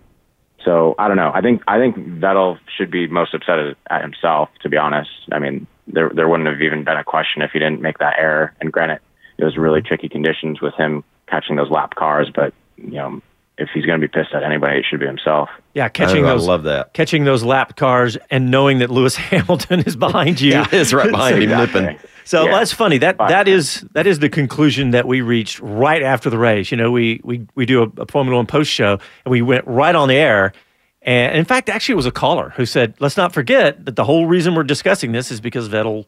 [0.63, 1.31] so I don't know.
[1.33, 4.49] I think I think Vettel should be most upset at- himself.
[4.63, 7.59] To be honest, I mean there there wouldn't have even been a question if he
[7.59, 8.53] didn't make that error.
[8.59, 8.99] And granted,
[9.37, 12.31] it was really tricky conditions with him catching those lap cars.
[12.33, 13.21] But you know,
[13.57, 15.49] if he's going to be pissed at anybody, it should be himself.
[15.73, 16.93] Yeah, catching oh, I those love that.
[16.93, 20.51] catching those lap cars and knowing that Lewis Hamilton is behind you.
[20.51, 21.99] Yeah, is right behind him, nipping.
[22.25, 22.51] So Yeah.
[22.51, 22.97] that's funny.
[22.97, 26.71] That that is that is the conclusion that we reached right after the race.
[26.71, 29.65] You know, we we we do a, a Formula One post show and we went
[29.67, 30.53] right on the air.
[31.01, 34.03] And in fact, actually, it was a caller who said, "Let's not forget that the
[34.05, 36.07] whole reason we're discussing this is because Vettel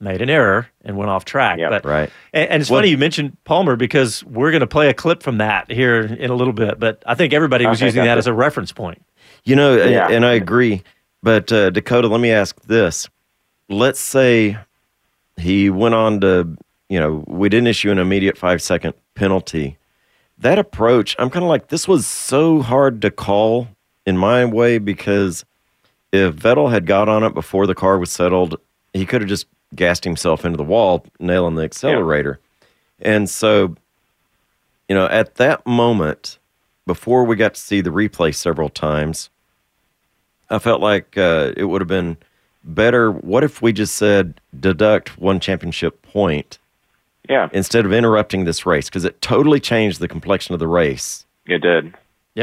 [0.00, 2.10] made an error and went off track." But Right.
[2.32, 5.22] and, and it's Well- funny you mentioned Palmer because we're going to play a clip
[5.22, 6.78] from that here in a little bit.
[6.78, 8.18] But I think everybody was Okay, using that gotcha.
[8.18, 9.02] as a reference point.
[9.44, 10.08] You know, and- Yeah.
[10.08, 10.82] and I agree.
[11.22, 13.08] But uh, Dakota, let me ask this:
[13.68, 14.56] Let's say
[15.36, 16.56] he went on to,
[16.88, 19.76] you know, we didn't issue an immediate five second penalty.
[20.38, 23.66] That approach, I'm kind of like, this was so hard to call
[24.06, 25.44] in my way because
[26.12, 28.56] if Vettel had got on it before the car was settled,
[28.92, 32.40] he could have just gassed himself into the wall, nailing the accelerator.
[33.00, 33.76] And so,
[34.88, 36.38] you know, at that moment,
[36.86, 39.30] before we got to see the replay several times,
[40.50, 42.16] I felt like uh, it would have been
[42.64, 43.10] better.
[43.10, 46.58] What if we just said deduct one championship point?
[47.28, 47.50] Yeah.
[47.52, 51.26] Instead of interrupting this race, because it totally changed the complexion of the race.
[51.46, 51.94] It did.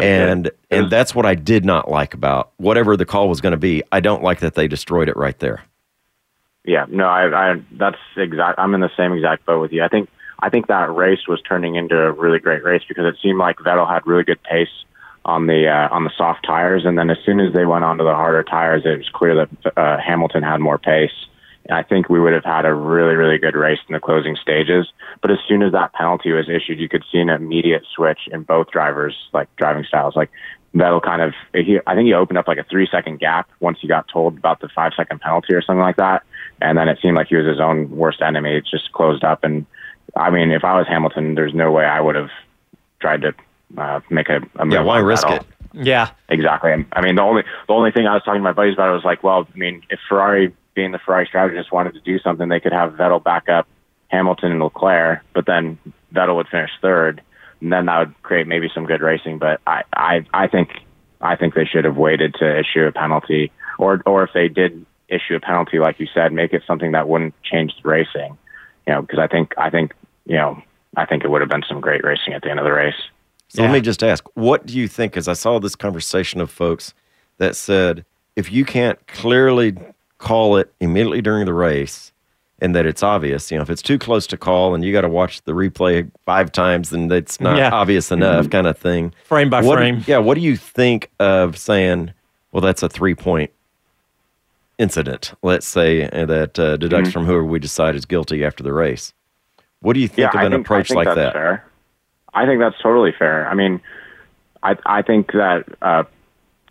[0.04, 3.58] and and that's what I did not like about whatever the call was going to
[3.58, 3.82] be.
[3.92, 5.64] I don't like that they destroyed it right there.
[6.66, 8.60] Yeah, no, I, I that's exact.
[8.60, 9.84] I'm in the same exact boat with you.
[9.84, 13.20] I think I think that race was turning into a really great race because it
[13.22, 14.70] seemed like Vettel had really good pace
[15.24, 18.04] on the uh, on the soft tires, and then as soon as they went onto
[18.04, 21.14] the harder tires, it was clear that uh, Hamilton had more pace.
[21.68, 24.36] And I think we would have had a really really good race in the closing
[24.36, 24.88] stages.
[25.22, 28.44] But as soon as that penalty was issued, you could see an immediate switch in
[28.44, 30.16] both drivers' like driving styles.
[30.16, 30.32] Like
[30.76, 33.78] Vettel kind of, he, I think he opened up like a three second gap once
[33.82, 36.24] he got told about the five second penalty or something like that.
[36.62, 38.56] And then it seemed like he was his own worst enemy.
[38.58, 39.44] It just closed up.
[39.44, 39.66] And
[40.16, 42.30] I mean, if I was Hamilton, there's no way I would have
[43.02, 43.34] tried to
[43.78, 45.42] uh, make a, a move Yeah, why risk Vettel.
[45.42, 45.46] it?
[45.74, 46.12] Yeah.
[46.30, 46.72] Exactly.
[46.94, 49.04] I mean, the only the only thing I was talking to my buddies about was
[49.04, 52.62] like, well, I mean, if Ferrari, being the Ferrari strategist, wanted to do something, they
[52.62, 53.68] could have Vettel back up
[54.08, 55.78] Hamilton and Leclerc, but then
[56.14, 57.22] Vettel would finish third,
[57.60, 59.38] and then that would create maybe some good racing.
[59.38, 60.70] But I, I, I think
[61.20, 64.86] I think they should have waited to issue a penalty, or or if they did
[65.10, 68.38] issue a penalty, like you said, make it something that wouldn't change the racing.
[68.88, 69.94] You know, because I think I think
[70.26, 70.62] you know
[70.98, 72.96] I think it would have been some great racing at the end of the race.
[73.48, 75.14] So let me just ask, what do you think?
[75.14, 76.94] Because I saw this conversation of folks
[77.38, 78.04] that said,
[78.36, 79.78] if you can't clearly
[80.18, 82.12] call it immediately during the race
[82.60, 85.02] and that it's obvious, you know, if it's too close to call and you got
[85.02, 87.70] to watch the replay five times and it's not Yeah.
[87.72, 88.52] obvious enough, mm-hmm.
[88.52, 89.14] kind of thing.
[89.26, 90.04] Frame by What- frame.
[90.08, 90.18] Yeah.
[90.18, 92.12] What do you think of saying,
[92.52, 93.52] well, that's a three point
[94.78, 97.14] incident, let's say, uh, that uh, deducts Mhm.
[97.14, 99.14] from whoever we decide is guilty after the race?
[99.82, 101.34] What do you think yeah, of an think, approach like that?
[101.34, 101.64] Fair.
[102.34, 103.48] I think that's totally fair.
[103.48, 103.80] I mean,
[104.64, 106.04] I I think that uh,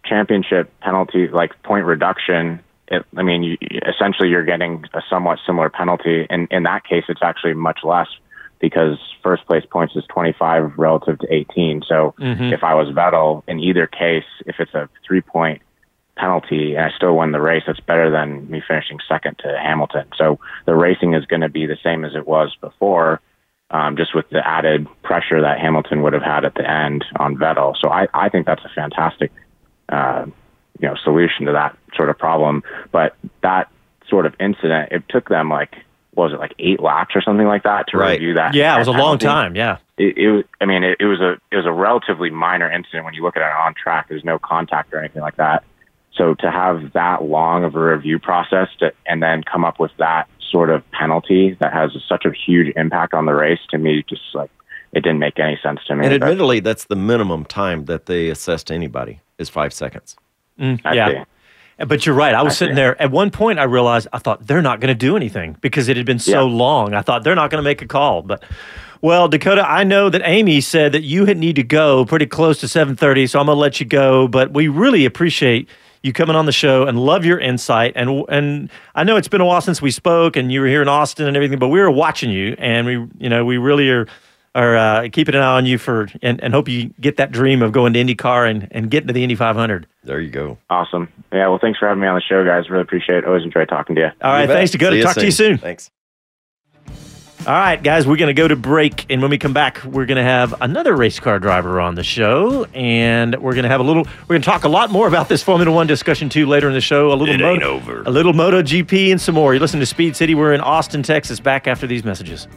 [0.05, 2.61] championship penalty, like point reduction.
[2.89, 3.57] It, I mean, you,
[3.89, 6.27] essentially, you're getting a somewhat similar penalty.
[6.29, 8.09] And in that case, it's actually much less
[8.61, 11.83] because first place points is 25 relative to 18.
[11.89, 12.53] So Mhm.
[12.53, 15.63] if I was Vettel, in either case, if it's a three point
[16.17, 20.07] penalty and I still win the race, that's better than me finishing second to Hamilton.
[20.17, 23.21] So the racing is going to be the same as it was before,
[23.71, 27.37] um, just with the added pressure that Hamilton would have had at the end on
[27.37, 27.75] Vettel.
[27.81, 29.33] So I, I think that's a fantastic
[29.89, 30.27] uh,
[30.81, 32.63] you know solution to that sort of problem.
[32.93, 33.71] But that
[34.09, 35.75] sort of incident, it took them like
[36.13, 38.21] what was it like eight laps or something like that to Right.
[38.21, 38.55] review that.
[38.55, 39.57] Yeah, it was a long time.
[39.57, 39.79] Yeah.
[39.99, 43.15] It, it I mean, it, it was a it was a relatively minor incident when
[43.15, 44.09] you look at it on track.
[44.09, 45.65] There's no contact or anything like that.
[46.17, 49.91] So to have that long of a review process to, and then come up with
[49.99, 54.05] that sort of penalty that has such a huge impact on the race, to me,
[54.09, 54.51] just like
[54.93, 56.07] it didn't make any sense to me.
[56.07, 60.17] And But- admittedly, that's the minimum time that they assess to anybody is five seconds.
[60.61, 61.25] Mm, yeah.
[61.85, 62.33] But you're right.
[62.33, 63.01] I was I sitting there.
[63.03, 65.97] At one point, I realized I thought they're not going to do anything because it
[65.97, 66.55] had been so Yeah.
[66.55, 66.95] long.
[66.95, 68.23] I thought they're not going to make a call.
[68.23, 68.45] But
[69.03, 72.61] well, Dakota, I know that Amy said that you had need to go pretty close
[72.61, 74.29] to 7:30, so I'm going to let you go.
[74.29, 75.69] But we really appreciate
[76.05, 77.95] you coming on the show and love your insight.
[77.97, 80.83] And and I know it's been a while since we spoke, and you were here
[80.83, 81.59] in Austin and everything.
[81.59, 84.07] But we were watching you, and we you know we really are.
[84.57, 87.61] Are uh, keeping an eye on you for, and, and hope you get that dream
[87.61, 89.85] of going to IndyCar and, and getting to the Indy 500.
[90.05, 90.59] There you go.
[90.71, 91.13] Awesome.
[91.33, 91.49] Yeah.
[91.49, 92.71] Well, thanks for having me on the show, guys.
[92.71, 93.25] Really appreciate it.
[93.25, 94.11] Always enjoy talking to you.
[94.23, 95.03] All right, thanks, Dakota.
[95.03, 95.59] Talk to you soon.
[95.59, 95.91] Thanks.
[97.47, 99.05] All right, guys, we're going to go to break.
[99.11, 102.03] And when we come back, we're going to have another race car driver on the
[102.03, 102.65] show.
[102.73, 105.29] And we're going to have a little, we're going to talk a lot more about
[105.29, 107.13] this Formula One discussion too later in the show.
[107.13, 108.03] A little It ain't over.
[108.05, 109.53] A little Moto GP and some more.
[109.53, 110.35] You listen to Speed City.
[110.35, 111.39] We're in Austin, Texas.
[111.39, 112.49] Back after these messages.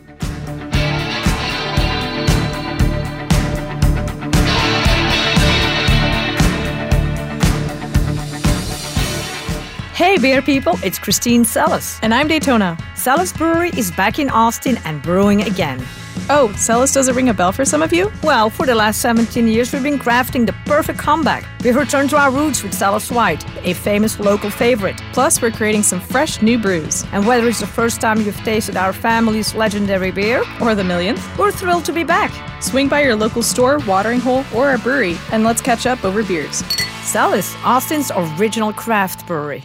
[9.98, 11.98] Hey, beer people, it's Christine Celis.
[12.04, 12.78] And I'm Daytona.
[12.94, 15.84] Celis Brewery is back in Austin and brewing again.
[16.30, 18.12] Oh, Celis doesn't ring a bell for some of you?
[18.22, 21.48] Well, for the last 17 years, we've been crafting the perfect comeback.
[21.64, 25.02] We've returned to our roots with Celis White, a famous local favorite.
[25.14, 27.04] Plus, we're creating some fresh new brews.
[27.12, 31.26] And whether it's the first time you've tasted our family's legendary beer, Or the millionth.
[31.40, 32.32] we're thrilled to be back.
[32.62, 36.22] Swing by your local store, watering hole, or our brewery, and let's catch up over
[36.22, 36.64] beers.
[37.02, 39.64] Celis, Austin's original craft brewery.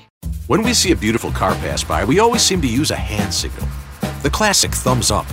[0.52, 3.32] When we see a beautiful car pass by, we always seem to use a hand
[3.32, 3.66] signal.
[4.22, 5.24] The classic thumbs up,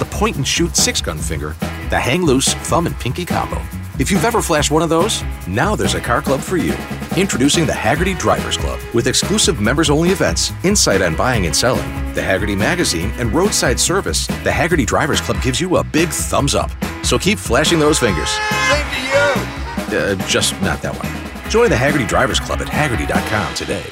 [0.00, 1.54] the point and shoot six gun finger,
[1.90, 3.62] the hang loose thumb and pinky combo.
[4.00, 6.74] If you've ever flashed one of those, now there's a car club for you.
[7.16, 11.88] Introducing the Hagerty Drivers Club with exclusive members only events, insight on buying and selling,
[12.12, 14.26] the Hagerty Magazine, and roadside service.
[14.26, 16.72] The Hagerty Drivers Club gives you a big thumbs up.
[17.04, 18.30] So keep flashing those fingers.
[18.68, 19.98] Same to you!
[20.00, 21.48] Uh, just not that one.
[21.48, 23.84] Join the Hagerty Drivers Club at Hagerty.com today.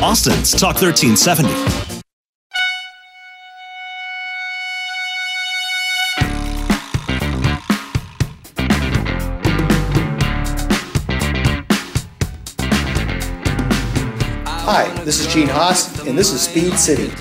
[0.00, 1.48] Austin's Talk 1370.
[14.46, 17.12] Hi, this is Gene Haas, and this is Speed City.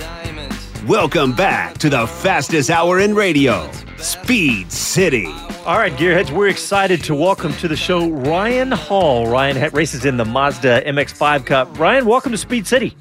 [0.86, 5.26] Welcome back to the fastest hour in radio, Speed City.
[5.68, 9.28] All right, Gearheads, we're excited to welcome to the show Ryan Hall.
[9.28, 11.78] Ryan ha- races in the Mazda MX5 Cup.
[11.78, 12.96] Ryan, welcome to Speed City.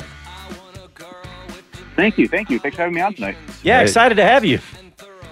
[1.94, 2.58] Thank you, thank you.
[2.58, 3.36] Thanks for having me on tonight.
[3.62, 3.84] Yeah, Hey.
[3.84, 4.58] excited to have you.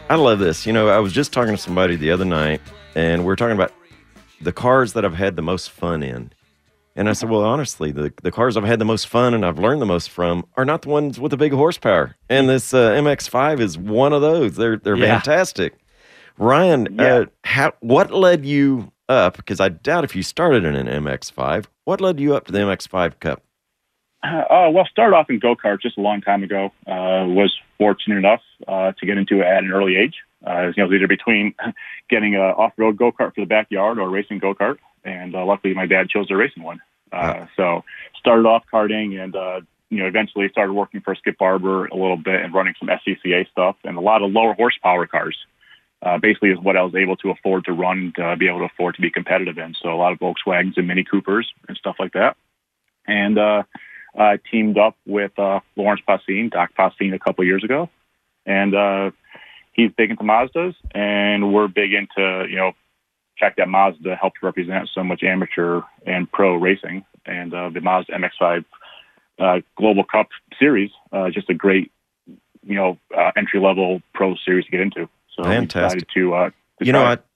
[0.09, 0.65] I love this.
[0.65, 2.61] You know, I was just talking to somebody the other night,
[2.95, 3.73] and we are talking about
[4.41, 6.31] the cars that I've had the most fun in.
[6.95, 9.59] And I said, well, honestly, the, the cars I've had the most fun and I've
[9.59, 12.15] learned the most from are not the ones with the big horsepower.
[12.31, 14.55] And this uh, MX5 is one of those.
[14.55, 15.15] They're they're Yeah.
[15.19, 15.75] fantastic.
[16.39, 19.37] Ryan, uh, how, what led you up?
[19.37, 21.67] Because I doubt if you started in an MX5.
[21.85, 23.43] What led you up to the MX5 Cup?
[24.23, 26.73] Uh, oh, well, started off in go kart just a long time ago.
[26.87, 30.15] Uh, was fortunate enough uh, to get into it at an early age.
[30.47, 31.55] Uh, you know, it was either between
[32.11, 35.75] getting an off-road go kart for the backyard or racing go kart, and uh, luckily
[35.75, 36.81] my dad chose a racing one.
[37.13, 37.85] Uh, so
[38.19, 42.17] started off karting, and uh, you know, eventually started working for Skip Barber a little
[42.17, 45.37] bit and running some SCCA stuff and a lot of lower horsepower cars.
[46.05, 48.67] Uh, basically, is what I was able to afford to run, to be able to
[48.67, 49.75] afford to be competitive in.
[49.81, 52.37] So a lot of Volkswagens and Mini Coopers and stuff like that.
[53.07, 53.63] And uh,
[54.19, 57.89] I teamed up with uh, Lawrence Passine, Doc Passine, a couple years ago,
[58.45, 59.11] and uh,
[59.73, 62.73] he's big into Mazdas, and we're big into you know
[63.39, 68.13] fact that Mazda helped represent so much amateur and pro racing, and uh, the Mazda
[68.13, 68.65] MX-5
[69.39, 71.91] uh, Global Cup Series, uh, just a great
[72.67, 75.09] you know uh, entry level pro series to get into.
[75.37, 76.09] So Fantastic.
[76.15, 77.27] to uh, to you know what?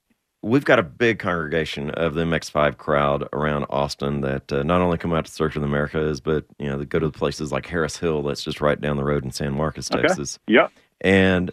[0.40, 4.96] We've got a big congregation of the MX5 crowd around Austin that uh, not only
[4.96, 7.66] come out to Circuit of the Americas, but you know, they go to places like
[7.66, 10.02] Harris Hill, that's just right down the road in San Marcos, Okay.
[10.02, 10.38] Texas.
[10.46, 10.70] Yep.
[11.00, 11.50] And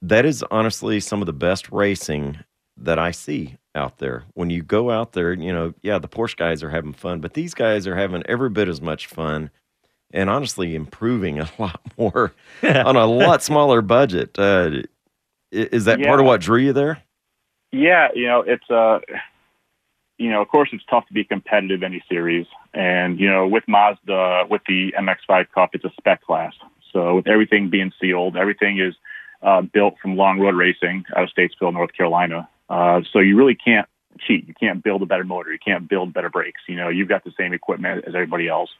[0.00, 2.38] that is honestly some of the best racing
[2.78, 4.24] that I see out there.
[4.32, 7.34] When you go out there, you know, yeah, the Porsche guys are having fun, but
[7.34, 9.50] these guys are having every bit as much fun
[10.14, 12.32] and honestly improving a lot more
[12.62, 14.38] on a lot smaller budget.
[14.38, 14.82] Uh,
[15.52, 17.02] is that part of what drew you there?
[17.70, 19.00] Yeah, you know, it's uh
[20.18, 22.46] you know, of course it's tough to be competitive in any series.
[22.74, 26.52] And you know, with Mazda, with the MX-5 Cup, it's a spec class.
[26.92, 28.94] So with everything being sealed, everything is
[29.42, 32.48] uh, built from long road racing out of Statesville, North Carolina.
[32.68, 33.88] Uh, so you really can't
[34.20, 34.46] cheat.
[34.46, 35.52] You can't build a better motor.
[35.52, 36.60] You can't build better brakes.
[36.68, 38.70] You know, you've got the same equipment as everybody else.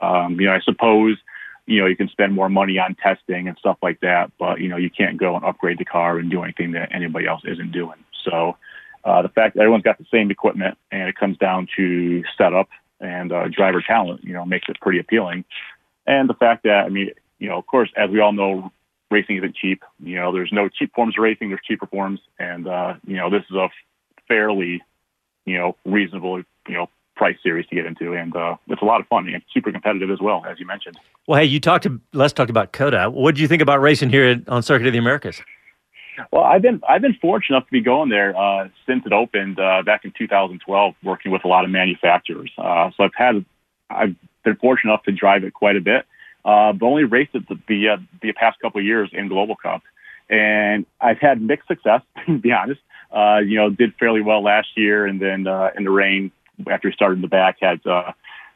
[0.00, 1.16] Um, you know, I suppose,
[1.66, 4.68] you know, you can spend more money on testing and stuff like that, but you
[4.68, 7.72] know, you can't go and upgrade the car and do anything that anybody else isn't
[7.72, 7.98] doing.
[8.24, 8.56] So,
[9.04, 12.68] uh, the fact that everyone's got the same equipment and it comes down to setup
[13.00, 15.44] and uh, driver talent, you know, makes it pretty appealing.
[16.06, 18.70] And the fact that, I mean, you know, of course, as we all know,
[19.10, 19.82] racing isn't cheap.
[20.02, 21.48] You know, there's no cheap forms of racing.
[21.48, 23.68] There's cheaper forms, and uh, you know, this is a
[24.26, 24.82] fairly,
[25.44, 26.38] you know, reasonable,
[26.68, 26.88] you know,
[27.22, 30.10] price series to get into, and uh, it's a lot of fun and super competitive
[30.10, 30.98] as well, as you mentioned.
[31.28, 33.10] Well, hey, you talked to Les talked about COTA.
[33.10, 35.40] What do you think about racing here on Circuit of the Americas?
[36.32, 39.60] Well, I've been I've been fortunate enough to be going there uh, since it opened
[39.60, 42.50] uh, back in 2012, working with a lot of manufacturers.
[42.58, 43.44] Uh, so I've had
[43.88, 46.04] I've been fortunate enough to drive it quite a bit,
[46.44, 49.54] uh, but only raced it the the, uh, the past couple of years in Global
[49.54, 49.82] Cup,
[50.28, 52.02] and I've had mixed success.
[52.26, 52.80] To be honest,
[53.14, 56.32] uh, you know, did fairly well last year, and then uh, in the rain
[56.70, 58.12] after we started in the back had uh,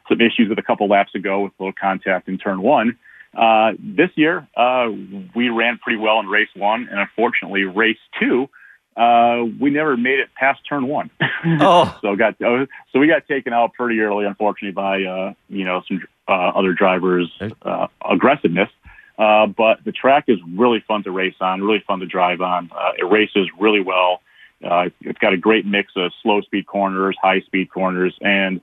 [0.09, 2.97] some issues with a couple laps ago with a little contact in turn one.
[3.35, 4.87] Uh, this year, uh,
[5.35, 8.49] we ran pretty well in race one, and unfortunately, race two,
[8.95, 11.09] uh, we never made it past turn one.
[11.59, 11.97] Oh.
[12.01, 15.83] so got uh, so we got taken out pretty early, unfortunately, by uh, you know
[15.87, 17.31] some uh, other drivers'
[17.61, 18.69] uh, aggressiveness.
[19.17, 22.69] Uh, but the track is really fun to race on, really fun to drive on.
[22.75, 24.21] Uh, it races really well.
[24.63, 28.61] Uh, it's got a great mix of slow speed corners, high speed corners, and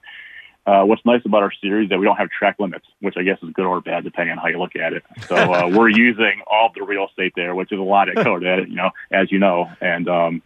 [0.67, 3.23] uh, what's nice about our series is that we don't have track limits, which I
[3.23, 5.05] guess is good or bad depending on how you look at it.
[5.29, 8.65] So uh, we're using all the real estate there, which is a lot at COTA,
[8.69, 10.43] you know, as you know, and um,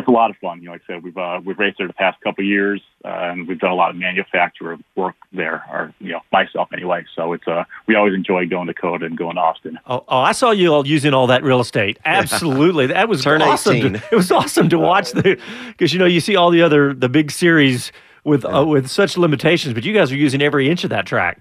[0.00, 0.58] it's a lot of fun.
[0.60, 2.80] You know, like I said, we've uh, we've raced there the past couple of years,
[3.04, 7.04] uh, and we've done a lot of manufacturer work there, or you know, myself anyway.
[7.14, 9.78] So it's uh, we always enjoy going to COTA and going to Austin.
[9.86, 11.98] Oh, oh, I saw you all using all that real estate.
[12.04, 13.76] Absolutely, that was Turn awesome.
[13.76, 13.92] 18.
[13.94, 15.38] To, it was awesome to watch the
[15.68, 17.92] because you know you see all the other the big series
[18.24, 21.40] with uh, with such limitations, but you guys are using every inch of that track.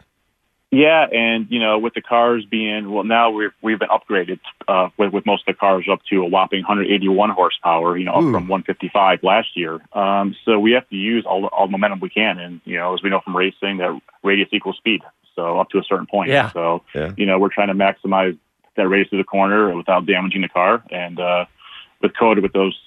[0.71, 4.89] Yeah, and you know, with the cars being well, now we've we've been upgraded uh,
[4.97, 7.97] with with most of the cars up to a whopping 181 horsepower.
[7.97, 9.79] You know, up from 155 last year.
[9.93, 12.93] Um, so we have to use all all the momentum we can, and you know,
[12.93, 15.01] as we know from racing, that radius equals speed.
[15.35, 16.29] So up to a certain point.
[16.29, 16.51] Yeah.
[16.51, 17.11] So Yeah.
[17.15, 18.37] you know, we're trying to maximize
[18.75, 21.45] that radius to the corner without damaging the car, and uh,
[22.01, 22.77] with COTA with those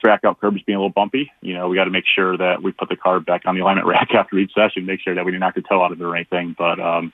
[0.00, 2.62] track out curbs being a little bumpy, you know, we got to make sure that
[2.62, 5.24] we put the car back on the alignment rack after each session, make sure that
[5.24, 6.54] we didn't knock the toe out of it or anything.
[6.56, 7.12] But, um,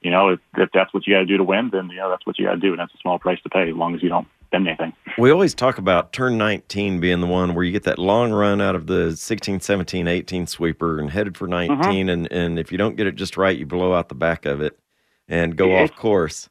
[0.00, 2.10] you know, if, if that's what you got to do to win, then, you know,
[2.10, 2.70] that's what you got to do.
[2.70, 4.92] And that's a small price to pay as long as you don't bend anything.
[5.18, 8.60] We always talk about turn 19 being the one where you get that long run
[8.60, 11.78] out of the 16, 17, 18 sweeper and headed for 19.
[11.78, 12.08] Mm-hmm.
[12.08, 14.60] And, and if you don't get it just right, you blow out the back of
[14.60, 14.78] it
[15.28, 16.48] and go off course.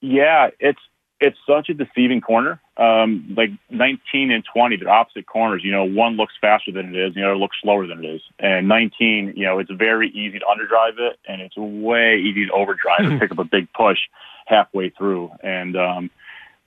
[0.00, 0.80] Yeah, it's
[1.20, 2.60] it's such a deceiving corner.
[2.76, 5.62] Um, like 19 and 20, they're opposite corners.
[5.64, 8.22] You know, one looks faster than it is, the other looks slower than it is.
[8.38, 12.52] And 19, you know, it's very easy to underdrive it, and it's way easy to
[12.52, 13.98] overdrive and pick up a big push
[14.46, 15.30] halfway through.
[15.42, 16.10] And um,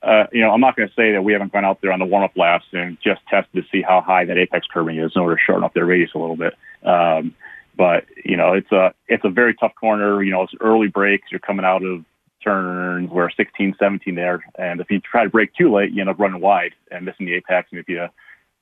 [0.02, 2.00] uh, you know, I'm not going to say that we haven't gone out there on
[2.00, 5.12] the warm up laps and just tested to see how high that apex curbing is
[5.16, 6.54] in order to shorten up their radius a little bit.
[6.84, 7.36] Um,
[7.76, 10.24] but you know, it's a it's a very tough corner.
[10.24, 11.28] You know, it's early brakes.
[11.32, 12.04] You're coming out of
[12.44, 16.10] turns where 16, 17 there, and if you try to brake too late, you end
[16.10, 17.70] up running wide and missing the apex.
[17.72, 18.08] And if you,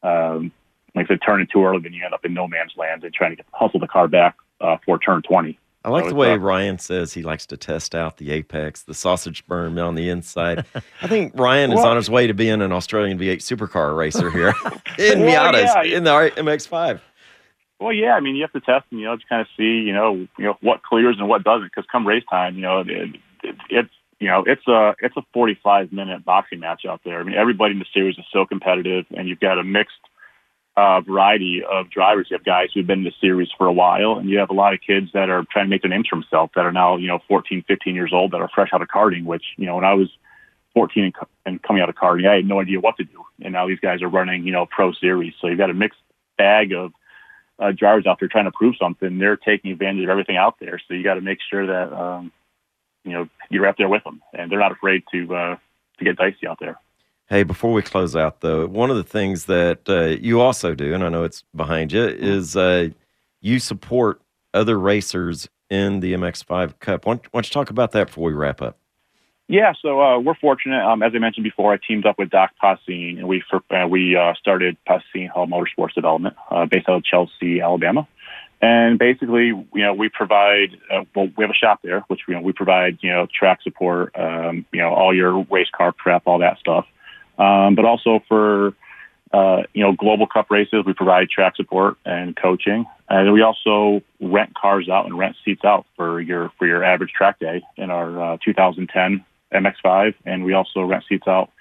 [0.04, 0.52] um,
[0.96, 3.04] like I said, turn it too early, then you end up in no man's land
[3.04, 5.58] and trying to get, hustle the car back uh, for turn 20.
[5.86, 8.94] I like So the way Ryan says he likes to test out the apex, the
[8.94, 10.66] sausage berm on the inside.
[11.02, 14.48] I think Ryan is on his way to being an Australian V8 supercar racer here
[15.00, 15.98] in Well, Miatas yeah.
[15.98, 17.00] in the R- MX5.
[17.80, 19.64] Well, yeah, I mean, you have to test and you know to kind of see,
[19.64, 21.68] you know, you know what clears and what doesn't.
[21.68, 25.22] Because come race time, you know, it, it, it's you know it's a it's a
[25.34, 27.20] 45 minute boxing match out there.
[27.20, 30.00] I mean, everybody in the series is so competitive, and you've got a mixed
[30.76, 32.28] uh, variety of drivers.
[32.30, 34.54] You have guys who've been in the series for a while, and you have a
[34.54, 36.98] lot of kids that are trying to make their names for themselves that are now
[36.98, 39.26] you know 14, 15 years old that are fresh out of karting.
[39.26, 40.10] Which you know when I was
[40.74, 41.14] 14 and,
[41.46, 43.80] and coming out of karting, I had no idea what to do, and now these
[43.80, 45.34] guys are running you know pro series.
[45.42, 46.00] So you've got a mixed
[46.38, 46.94] bag of
[47.60, 49.18] uh, drivers out there trying to prove something.
[49.18, 50.80] They're taking advantage of everything out there.
[50.88, 52.32] So you got to make sure that um,
[53.08, 55.58] you know you're out there with them, and they're not afraid to uh,
[55.98, 56.80] to get dicey out there.
[57.30, 60.94] Hey, before we close out, though, one of the things that uh, you also do,
[60.94, 62.90] and I know it's behind you, is uh,
[63.42, 64.22] you support
[64.54, 67.06] other racers in the MX5 Cup.
[67.06, 68.78] Why don't, why don't you talk about that before we wrap up?
[69.50, 70.84] Yeah, so uh, we're fortunate.
[70.84, 73.88] Um, as I mentioned before, I teamed up with Doc Passine, and we for, uh,
[73.88, 78.08] we uh, started Passine Hall Motorsports Development, uh, based out of Chelsea, Alabama.
[78.62, 82.34] And basically, you know, we provide, uh, well, we have a shop there, which, you
[82.34, 86.24] know, we provide, you know, track support, um, you know, all your race car prep,
[86.26, 86.86] all that stuff.
[87.38, 88.74] Um, but also for,
[89.32, 92.86] uh, you know, global cup races, we provide track support and coaching.
[93.10, 97.12] And we also rent cars out and rent seats out for your, for your average
[97.12, 100.16] track day in our uh, 2010 MX5.
[100.26, 101.52] And we also rent seats out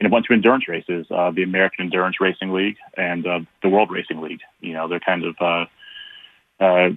[0.00, 3.68] in a bunch of endurance races, uh, the American Endurance Racing League and uh, the
[3.68, 4.40] World Racing League.
[4.60, 5.66] You know, they're kind of, uh,
[6.60, 6.90] uh,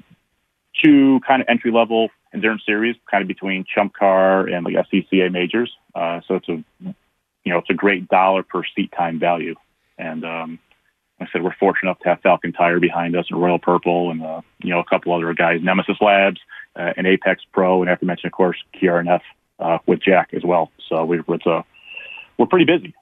[0.84, 5.32] two kind of entry level endurance series, kind of between Chump Car and like SCCA
[5.32, 5.72] majors.
[5.96, 9.56] Uh, so it's a you know it's a great dollar per seat time value.
[9.98, 10.60] And um,
[11.20, 14.12] like I said, we're fortunate enough to have Falcon Tire behind us and Royal Purple
[14.12, 16.40] and uh, you know a couple other guys, Nemesis Labs
[16.76, 19.22] uh, and Apex Pro, and after mention of course KRNF
[19.60, 20.72] uh, with Jack as well.
[20.90, 21.64] So we, it's a
[22.38, 22.94] we're pretty busy.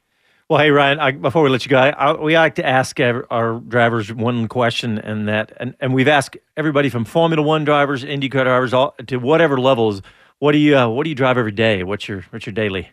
[0.51, 2.99] Well, hey Ryan, I, before we let you go, I, I, we like to ask
[2.99, 7.63] our, our drivers one question, and that, and, and we've asked everybody from Formula One
[7.63, 10.01] drivers, IndyCar drivers, all to whatever levels.
[10.39, 11.83] What do you uh, What do you drive every day?
[11.83, 12.89] What's your What's your daily?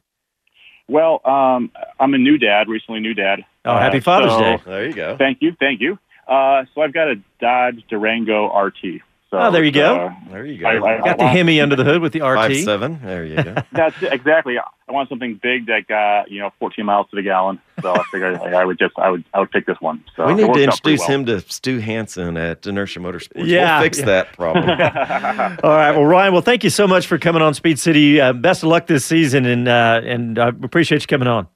[0.86, 3.44] Well, um, I'm a new dad, recently new dad.
[3.64, 4.62] Oh, happy Uh, Father's so- Day!
[4.64, 5.16] There you go.
[5.16, 5.98] Thank you, thank you.
[6.28, 9.02] Uh, so I've got a Dodge Durango RT.
[9.30, 10.06] So Oh, there you go.
[10.06, 10.66] uh, There you go.
[10.66, 12.36] I, I, Got the I want- Hemi under the hood with the RT.
[12.38, 12.98] Five seven.
[13.04, 13.56] There you go.
[13.72, 14.56] That's it, exactly.
[14.58, 17.60] I want something big that got you know 14 miles to the gallon.
[17.82, 20.02] So I figured I, I would just I would I would pick this one.
[20.16, 21.08] So we need to introduce well.
[21.08, 23.46] him to Stu Hansen at Inertia Motorsports.
[23.46, 24.04] Yeah, we'll fix yeah.
[24.06, 24.64] that problem.
[25.62, 25.92] All right.
[25.92, 26.32] Well, Ryan.
[26.32, 28.18] Well, thank you so much for coming on Speed City.
[28.20, 31.48] Uh, best of luck this season, and uh, and I appreciate you coming on.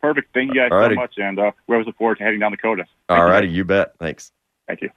[0.00, 0.32] Perfect.
[0.32, 0.90] Thank you guys Alrighty.
[0.90, 2.84] so much, and uh, we always look forward to heading down the COTA.
[3.08, 3.94] All righty, you bet.
[3.98, 4.30] Thanks.
[4.68, 4.90] Thank you.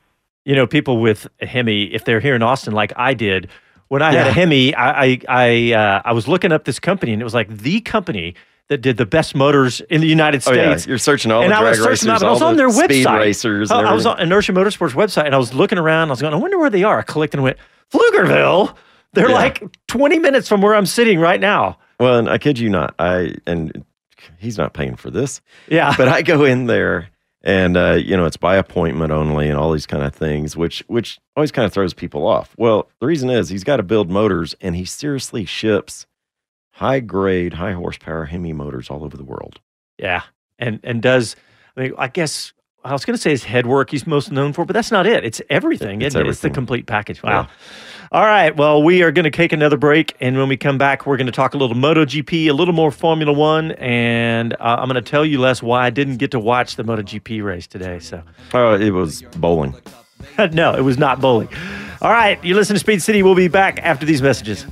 [0.47, 3.49] You know, people with a Hemi, if they're here in Austin, like I did,
[3.89, 7.11] when I had a Hemi, I I I, uh, I was looking up this company,
[7.13, 8.33] and it was like the company
[8.69, 10.57] that did the best motors in the United States.
[10.57, 12.31] Oh yeah, you're searching all and the I was drag searching racers, up, and I
[12.31, 13.19] was on their speed website.
[13.19, 13.71] racers.
[13.71, 14.19] I, I was on.
[14.21, 16.07] Inertia Motorsports website, and I was looking around.
[16.09, 16.99] I was going, I wonder where they are.
[16.99, 17.57] I clicked and went,
[17.91, 18.73] Pflugerville.
[19.13, 19.35] They're Yeah.
[19.35, 21.77] like 20 minutes from where I'm sitting right now.
[21.99, 23.83] Well, and I kid you not, I and
[24.37, 25.41] he's not paying for this.
[25.69, 25.93] Yeah.
[25.97, 27.09] but I go in there
[27.43, 30.83] and uh, you know it's by appointment only and all these kind of things, which
[30.87, 32.53] which always kind of throws people off.
[32.57, 36.05] Well, the reason is he's got to build motors, and he seriously ships
[36.71, 39.59] high grade, high horsepower Hemi motors all over the world.
[39.97, 40.23] Yeah,
[40.59, 41.35] and and does
[41.75, 42.53] I mean I guess
[42.87, 45.05] I was going to say his head work he's most known for, but that's not
[45.05, 45.25] it.
[45.25, 46.01] It's everything.
[46.01, 46.29] It's isn't it?
[46.29, 47.21] It's the complete package.
[47.21, 47.49] Wow.
[48.13, 48.55] All right.
[48.55, 51.25] Well, we are going to take another break, and when we come back, we're going
[51.27, 55.01] to talk a little MotoGP, a little more Formula One, and uh, I'm going to
[55.01, 57.99] tell you, Les, why I didn't get to watch the MotoGP race today.
[57.99, 58.23] So,
[58.53, 59.75] Oh, it was bowling.
[60.53, 61.49] no, it was not bowling.
[62.01, 63.21] All right, you listen to Speed City.
[63.21, 64.65] We'll be back after these messages.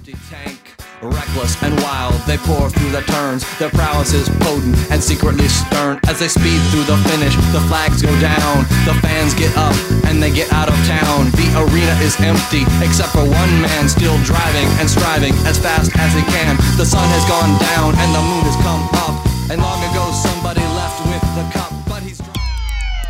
[1.11, 3.45] Reckless and wild, they pour through the turns.
[3.59, 5.99] Their prowess is potent and secretly stern.
[6.07, 8.65] As they speed through the finish, the flags go down.
[8.89, 9.75] The fans get up
[10.05, 11.29] and they get out of town.
[11.37, 16.13] The arena is empty, except for one man still driving and striving as fast as
[16.13, 16.57] he can.
[16.77, 19.15] The sun has gone down and the moon has come up.
[19.51, 22.21] And long ago, somebody left with the cup, but he's.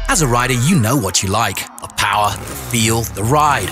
[0.07, 3.71] As a rider, you know what you like the power, the feel, the ride.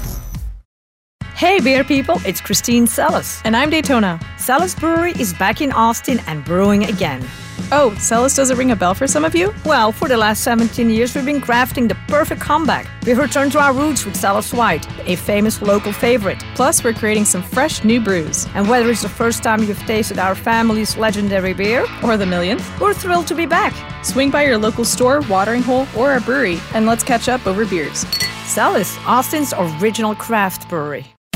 [1.41, 3.41] Hey, beer people, it's Christine Celis.
[3.45, 4.19] And I'm Daytona.
[4.37, 7.27] Celis Brewery is back in Austin and brewing again.
[7.71, 9.51] Oh, Celis doesn't ring a bell for some of you?
[9.65, 12.85] Well, for the last 17 years, we've been crafting the perfect comeback.
[13.07, 16.43] We've returned to our roots with Celis White, a famous local favorite.
[16.53, 18.45] Plus, we're creating some fresh new brews.
[18.53, 22.79] And whether it's the first time you've tasted our family's legendary beer, Or the millionth.
[22.79, 23.73] we're thrilled to be back.
[24.05, 27.65] Swing by your local store, watering hole, or our brewery, and let's catch up over
[27.65, 28.05] beers.
[28.45, 31.07] Celis, Austin's original craft brewery.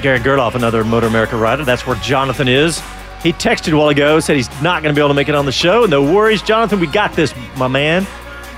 [0.00, 1.64] Garrett Gerloff, another MotoAmerica rider.
[1.64, 2.80] That's where Jonathan is.
[3.22, 5.34] He texted a while ago, said he's not going to be able to make it
[5.34, 5.84] on the show.
[5.86, 6.78] No worries, Jonathan.
[6.80, 8.06] We got this, my man.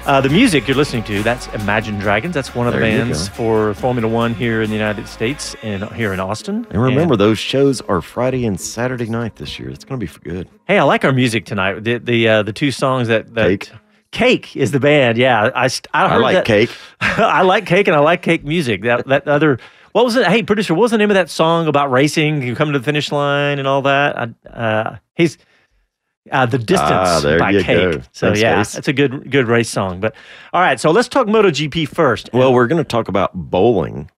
[0.07, 2.35] Uh, the music you're listening to, that's Imagine Dragons.
[2.35, 5.85] That's one of the There bands for Formula One here in the United States and
[5.93, 6.67] here in Austin.
[6.71, 9.69] And remember, those shows are Friday and Saturday night this year.
[9.69, 10.49] It's going to be good.
[10.67, 11.85] Hey, I like our music tonight.
[11.85, 13.71] The the uh, the two songs that, that Cake.
[14.11, 15.19] Cake is the band.
[15.19, 16.71] Yeah, I I, I like that- Cake.
[17.01, 18.83] I like Cake and I like Cake music.
[18.83, 19.59] That that other
[19.93, 20.27] what was it?
[20.27, 22.43] Hey, producer, what was the name of that song about racing?
[22.43, 24.17] You come to the finish line and all that.
[24.19, 25.39] I, uh, he's
[26.31, 27.67] uh, the distance Ah, by Cake.
[27.67, 27.93] go.
[28.13, 30.01] So Thanks, yeah, it's a good good race song.
[30.01, 30.15] But
[30.53, 32.31] all right, so let's talk MotoGP first.
[32.33, 34.11] Well, we're going to talk about bowling.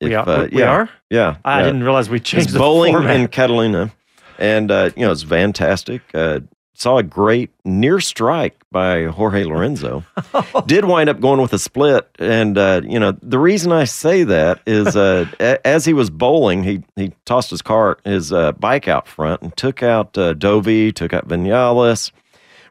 [0.00, 0.90] We are- uh, we yeah, are?
[1.10, 1.36] Yeah.
[1.44, 1.66] I yeah.
[1.66, 3.16] didn't realize we changed It's the bowling format.
[3.16, 3.92] in Catalunya,
[4.38, 6.02] and uh, you know it's fantastic.
[6.76, 10.04] Saw a great near strike by Jorge Lorenzo.
[10.66, 14.24] Did wind up going with a split, and uh, you know the reason I say
[14.24, 18.52] that is uh, a- as he was bowling, he he tossed his car his uh,
[18.52, 22.10] bike out front and took out uh, Dovi, took out Vinales.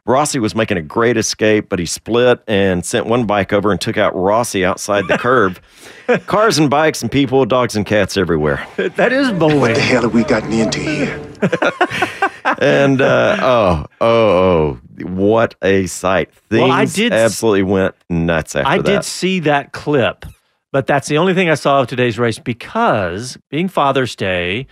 [0.06, 3.80] Rossi was making a great escape, but he split and sent one bike over and
[3.80, 5.58] took out Rossi outside the curb.
[6.26, 8.66] Cars and bikes and people, dogs and cats everywhere.
[8.76, 9.60] that is bowling.
[9.60, 12.30] What the hell have we gotten into here?
[12.60, 16.32] and uh, oh, oh, oh, what a sight!
[16.32, 18.84] Things Well, I did absolutely went nuts after I that.
[18.84, 20.24] did see that clip,
[20.72, 24.66] but that's the only thing I saw of today's race because being Father's Day,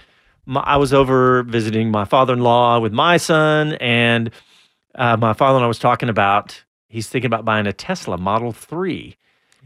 [0.47, 4.31] my, I was over visiting my father-in-law with my son, and
[4.95, 9.17] uh, my father-in-law was talking about he's thinking about buying a Tesla Model Three.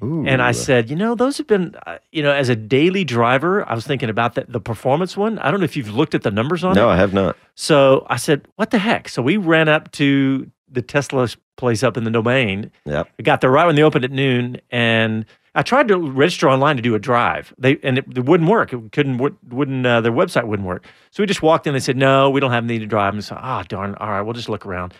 [0.01, 3.67] And I said, you know, those have been, uh, you know, as a daily driver,
[3.69, 5.39] I was thinking about that the performance one.
[5.39, 6.81] I don't know if you've looked at the numbers on it.
[6.81, 7.37] No, I have not.
[7.55, 9.09] So I said, what the heck?
[9.09, 12.71] So we ran up to the Tesla place up in the domain.
[12.85, 13.09] Yep.
[13.17, 15.25] We got there right when they opened at noon, and
[15.55, 17.55] I tried to register online to do a drive.
[17.57, 18.75] They and it, it wouldn't work.
[18.75, 20.85] It couldn't wou- wouldn't uh, their website wouldn't work.
[21.13, 21.73] So we just walked in.
[21.73, 23.15] They said, no, we don't have any to drive.
[23.15, 23.95] And so ah darn.
[23.95, 24.93] All right, we'll just look around.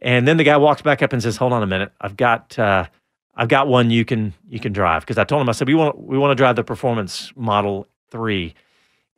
[0.00, 1.92] And then the guy walks back up and says, hold on a minute.
[2.00, 2.86] I've got uh,
[3.34, 5.74] I've got one you can you can drive because I told him I said we
[5.74, 8.54] want we want to drive the performance model three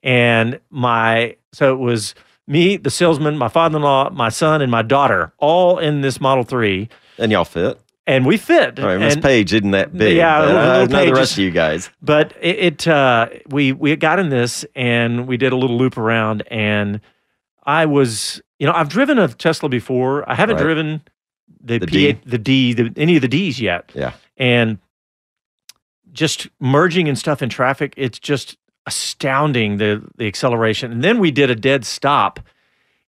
[0.03, 2.15] and my so it was
[2.47, 6.89] me, the salesman, my father-in-law, my son, and my daughter, all in this Model Three,
[7.19, 7.79] and y'all fit.
[8.05, 8.81] And we fit.
[8.81, 10.17] All right, Miss Page isn't that big.
[10.17, 11.89] Yeah, but little- I know the rest of you guys.
[12.03, 15.97] But it, it uh, we we got in this and we did a little loop
[15.97, 17.01] around, and
[17.65, 20.29] I was, you know, I've driven a Tesla before.
[20.29, 20.63] I haven't Right.
[20.65, 21.03] driven
[21.63, 22.19] the, The P8, D.
[22.27, 23.91] the D, the, any of the Ds yet.
[23.95, 24.13] Yeah.
[24.37, 24.79] And
[26.13, 28.57] just merging and stuff in traffic, it's just
[28.87, 30.91] astounding the the acceleration.
[30.93, 32.41] And then we did a dead stop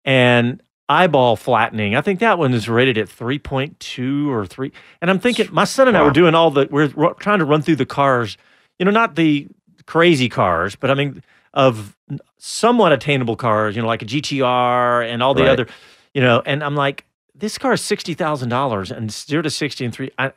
[0.04, 1.96] and eyeball flattening.
[1.96, 4.70] I think that one is rated at 3.2 or 3.
[5.00, 7.44] And I'm thinking my son and I were doing all the we're ru- trying to
[7.44, 8.36] run through the cars,
[8.78, 9.48] you know, not the
[9.86, 11.22] crazy cars, but I mean
[11.54, 11.96] of
[12.38, 15.50] somewhat attainable cars, you know, like a GTR and all the Right.
[15.50, 15.66] other,
[16.14, 20.10] you know, and I'm like this car is $60,000 and 0 to 60 and 3
[20.18, 20.32] I,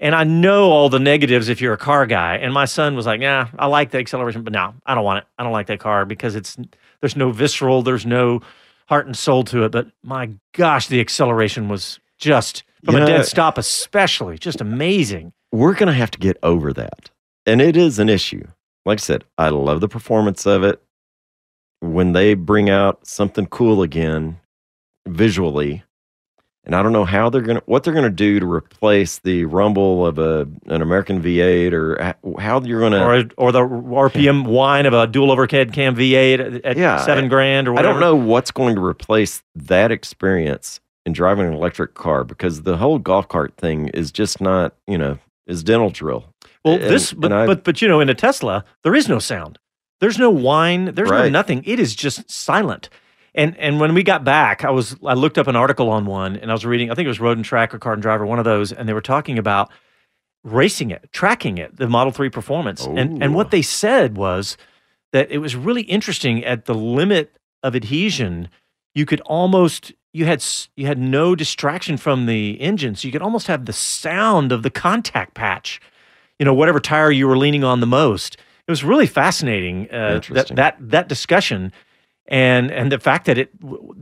[0.00, 2.36] and I know all the negatives if you're a car guy.
[2.36, 5.18] And my son was like, "Yeah, I like the acceleration, but no, I don't want
[5.18, 5.24] it.
[5.38, 6.56] I don't like that car because it's
[7.00, 8.40] there's no visceral, there's no
[8.88, 9.72] heart and soul to it.
[9.72, 15.32] But my gosh, the acceleration was just from You a dead stop, especially just amazing.
[15.52, 17.10] We're to have to get over that.
[17.44, 18.46] And it is an issue.
[18.86, 20.82] Like I said, I love the performance of it.
[21.80, 24.38] When they bring out something cool again
[25.06, 25.82] visually,
[26.64, 29.18] and I don't know how they're going to what they're going to do to replace
[29.18, 33.60] the rumble of a an American V8 or how you're going to Or or the
[33.60, 37.82] RPM whine of a dual overhead cam V8 at, Yeah, seven I- grand or I
[37.82, 42.76] don't know what's going to replace that experience in driving an electric car because the
[42.76, 46.26] whole golf cart thing is just not, you know, is dental drill.
[46.64, 49.58] Well, And- this, but, but but you know, in a Tesla, there is no sound.
[50.00, 50.94] There's no whine.
[50.94, 51.62] There's no nothing.
[51.66, 52.88] It is just silent.
[53.34, 56.36] And and when we got back, I was I looked up an article on one,
[56.36, 56.90] and I was reading.
[56.90, 58.88] I think it was Road and Track or Car and Driver, one of those, and
[58.88, 59.70] they were talking about
[60.42, 62.86] racing it, tracking it, the Model Three performance.
[62.86, 64.56] And and what they said was
[65.12, 68.48] that it was really interesting at the limit of adhesion.
[68.94, 70.44] You could almost you had
[70.76, 74.62] you had no distraction from the engine, so you could almost have the sound of
[74.62, 75.80] the contact patch
[76.40, 78.36] you know whatever tire you were leaning on the most.
[78.66, 80.56] It was really fascinating uh, that Interesting.
[80.56, 81.70] that that discussion,
[82.30, 83.50] and and the fact that it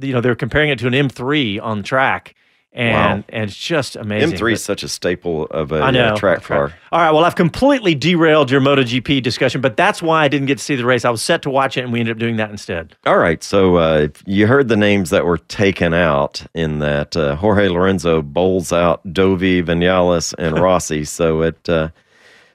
[0.00, 2.34] you know they're comparing it to an M3 on track,
[2.72, 3.24] and Wow.
[3.30, 4.32] and it's just amazing.
[4.36, 6.74] M3 But- is such a staple of a I know uh, track a car.
[6.92, 10.58] All right, well I've completely derailed your MotoGP discussion, but that's why I didn't get
[10.58, 11.04] to see the race.
[11.06, 12.94] I was set to watch it, and we ended up doing that instead.
[13.06, 17.16] All right, so uh, you heard the names that were taken out in that.
[17.16, 21.88] Uh, Jorge Lorenzo bowls out Dovi, Vinales, and Rossi, so it uh,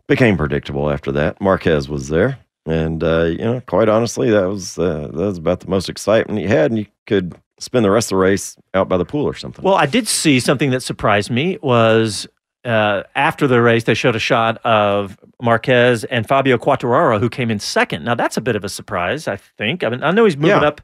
[0.07, 1.41] became predictable after that.
[1.41, 5.59] Marquez was there, and uh, you know, quite honestly, that was uh, that was about
[5.61, 8.89] the most excitement you had, and you could spend the rest of the race out
[8.89, 9.63] by the pool or something.
[9.63, 12.27] Well, I did see something that surprised me was
[12.65, 17.51] uh, after the race, they showed a shot of Marquez and Fabio Quartararo, who came
[17.51, 18.03] in second.
[18.05, 19.83] Now that's a bit of a surprise, I think.
[19.83, 20.67] I mean, I know he's moving Yeah.
[20.67, 20.81] up.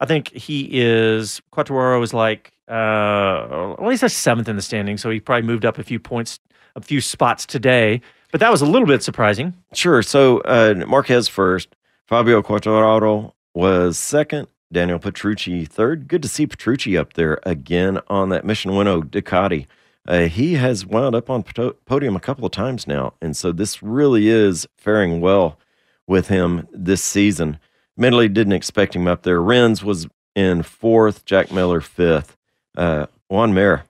[0.00, 4.96] I think he is Quartararo is like uh, well, he's a seventh in the standing,
[4.96, 6.38] so he probably moved up a few points,
[6.76, 8.00] a few spots today.
[8.30, 9.54] But that was a little bit surprising.
[9.74, 10.02] Sure.
[10.02, 11.74] So uh, Marquez first,
[12.06, 16.06] Fabio Quartararo was second, Daniel Petrucci third.
[16.06, 19.66] Good to see Petrucci up there again on that Mission Winnow Ducati.
[20.08, 21.42] Uh, he has wound up on
[21.84, 25.58] podium a couple of times now, and so this really is faring well
[26.06, 27.58] with him this season.
[27.96, 29.42] Mentally didn't expect him up there.
[29.42, 32.36] Rins was in fourth, Jack Miller fifth.
[32.76, 33.84] Uh, Joan Mir,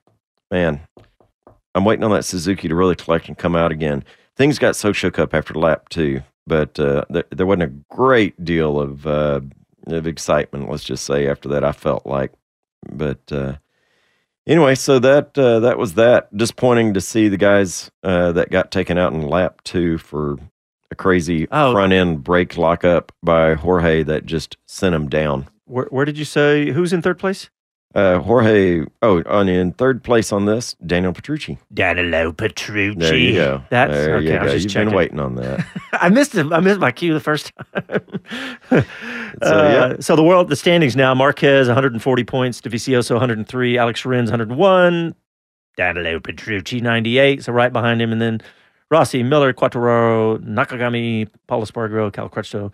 [0.49, 0.81] man,
[1.73, 4.03] I'm waiting on that Suzuki to really collect and come out again.
[4.41, 8.43] Things got so shook up after lap two, but uh, th- there wasn't a great
[8.43, 9.41] deal of uh,
[9.85, 10.67] of excitement.
[10.67, 12.31] Let's just say after that, I felt like,
[12.91, 13.57] but uh,
[14.47, 16.35] anyway, so that uh, that was that.
[16.35, 20.39] Disappointing to see the guys uh, that got taken out in lap two for
[20.89, 21.71] a crazy Oh.
[21.71, 25.49] front end brake lockup by Jorge that just sent him down.
[25.65, 27.51] Where, where did you say who's in third place?
[27.93, 31.57] Uh, Jorge, oh, on in third place on this, Daniel Petrucci.
[31.73, 32.97] Danilo Petrucci.
[32.97, 33.61] There you go.
[33.69, 34.27] That's there okay.
[34.27, 34.53] you I was go.
[34.53, 34.87] just You've checking.
[34.89, 35.65] been waiting on that.
[35.93, 36.51] I missed it.
[36.53, 38.85] I missed my cue the first time.
[39.41, 44.29] So, Uh, so the world, the standings now: Marquez 140 points, Dovizioso 103, Alex Rins
[44.29, 45.15] 101,
[45.77, 47.43] Danilo Petrucci 98.
[47.43, 48.41] So right behind him, and then
[48.89, 52.73] Rossi, Miller, Quartararo, Nakagami, Pol Espargaro, Cal Crutchlow,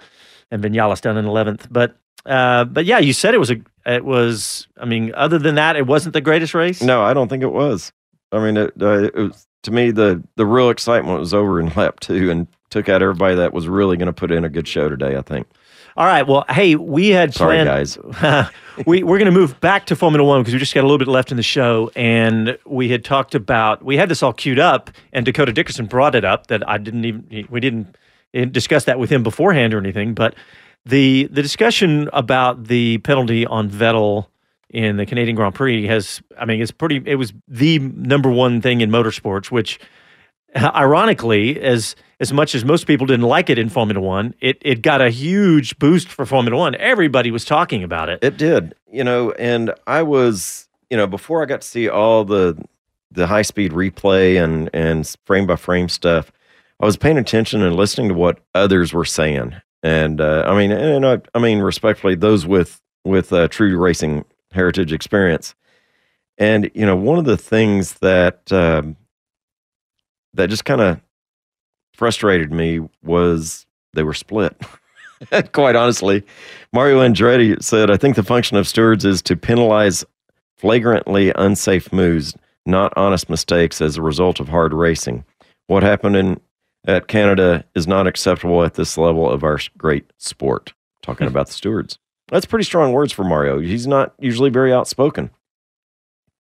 [0.50, 1.68] and Vinales down in 11th.
[1.70, 1.96] But
[2.28, 4.68] uh, but yeah, you said it was a it was.
[4.78, 6.82] I mean, other than that, it wasn't the greatest race.
[6.82, 7.92] No, I don't think it was.
[8.32, 11.68] I mean, it, uh, it was to me the the real excitement was over in
[11.76, 14.68] lap two and took out everybody that was really going to put in a good
[14.68, 15.16] show today.
[15.16, 15.48] I think.
[15.96, 16.28] All right.
[16.28, 18.52] Well, hey, we had Sorry, planned, guys.
[18.86, 21.00] we we're going to move back to Formula One because we just got a little
[21.00, 24.60] bit left in the show, and we had talked about we had this all queued
[24.60, 27.98] up, and Dakota Dickerson brought it up that I didn't even we didn't,
[28.34, 30.36] didn't discuss that with him beforehand or anything, but
[30.88, 34.28] the the discussion about the penalty on Vettel
[34.70, 38.62] in the Canadian Grand Prix has I mean it's pretty it was the number one
[38.62, 39.80] thing in motorsports, which
[40.56, 44.82] ironically, as as much as most people didn't like it in Formula One, it it
[44.82, 46.76] got a huge boost for Formula One.
[46.76, 48.20] Everybody was talking about it.
[48.24, 52.24] It did, you know, and I was, you know, before I got to see all
[52.24, 52.58] the
[53.12, 56.32] the high speed replay and and frame by frame stuff,
[56.80, 59.56] I was paying attention and listening to what others were saying.
[59.88, 64.26] And uh, I mean, and I, I mean, respectfully, those with with uh, true racing
[64.52, 65.56] heritage experience.
[66.38, 68.98] And you know, one of the things that um,
[70.34, 71.00] that just kind of
[71.94, 74.62] frustrated me was they were split.
[75.54, 76.22] Quite honestly,
[76.74, 80.04] Mario Andretti said, "I think the function of stewards is to penalize
[80.58, 82.36] flagrantly unsafe moves,
[82.66, 85.24] not honest mistakes as a result of hard racing.
[85.68, 86.42] What happened in
[86.88, 90.74] at Canada is not acceptable at this level of our great sport."
[91.04, 92.00] Talking about the stewards.
[92.30, 93.60] That's pretty strong words for Mario.
[93.60, 95.30] He's not usually very outspoken.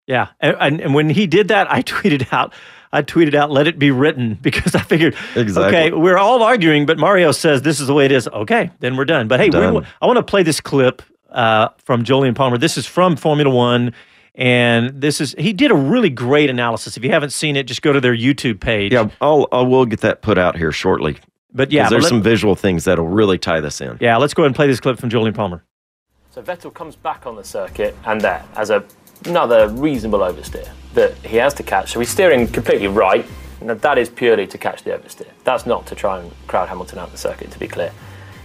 [0.08, 2.54] Yeah, and, and, when he did that, I tweeted out,
[2.92, 5.78] I tweeted out, "Let it be written," because I figured, Exactly.
[5.78, 8.28] okay, we're all arguing, but Mario says this is the way it is.
[8.28, 9.28] Okay, then we're done.
[9.28, 9.58] But hey, we,
[10.02, 12.58] I want to play this clip uh, from Jolyon Palmer.
[12.58, 13.94] This is from Formula One,
[14.36, 16.98] and this is he did a really great analysis.
[16.98, 18.92] If you haven't seen it, just go to their YouTube page.
[18.94, 21.18] Yeah, I'll I will get that put out here shortly.
[21.54, 23.98] But yeah, 'Cause but there's let- some visual things that'll really tie this in.
[24.02, 25.64] Yeah, let's go ahead and play this clip from Jolyon Palmer.
[26.32, 28.84] So Vettel comes back on the circuit and there as a,
[29.26, 31.92] another reasonable oversteer that he has to catch.
[31.94, 33.24] So he's steering completely right.
[33.62, 35.28] Now that is purely to catch the oversteer.
[35.44, 37.92] That's not to try and crowd Hamilton out the circuit, to be clear.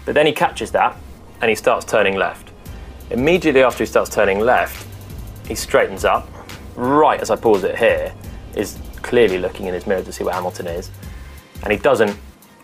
[0.04, 0.96] But then he catches that
[1.40, 2.50] and he starts turning left.
[3.10, 4.86] Immediately after he starts turning left,
[5.48, 6.28] he straightens up.
[6.76, 8.14] Right as I pause it here,
[8.54, 10.90] is clearly looking in his mirror to see where Hamilton is.
[11.62, 12.16] And he doesn't,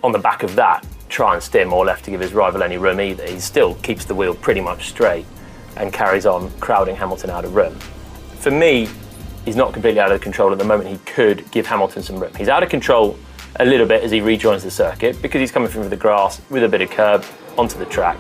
[0.02, 2.76] on the back of that, try and steer more left to give his rival any
[2.76, 3.26] room either.
[3.26, 5.26] He still keeps the wheel pretty much straight
[5.76, 7.74] and carries on crowding Hamilton out of room.
[8.38, 8.88] For me,
[9.44, 10.90] he's not completely out of control at the moment.
[10.90, 12.34] He could give Hamilton some room.
[12.34, 13.18] He's out of control
[13.56, 16.64] a little bit as he rejoins the circuit because he's coming from the grass with
[16.64, 17.24] a bit of curb
[17.56, 18.18] onto the track.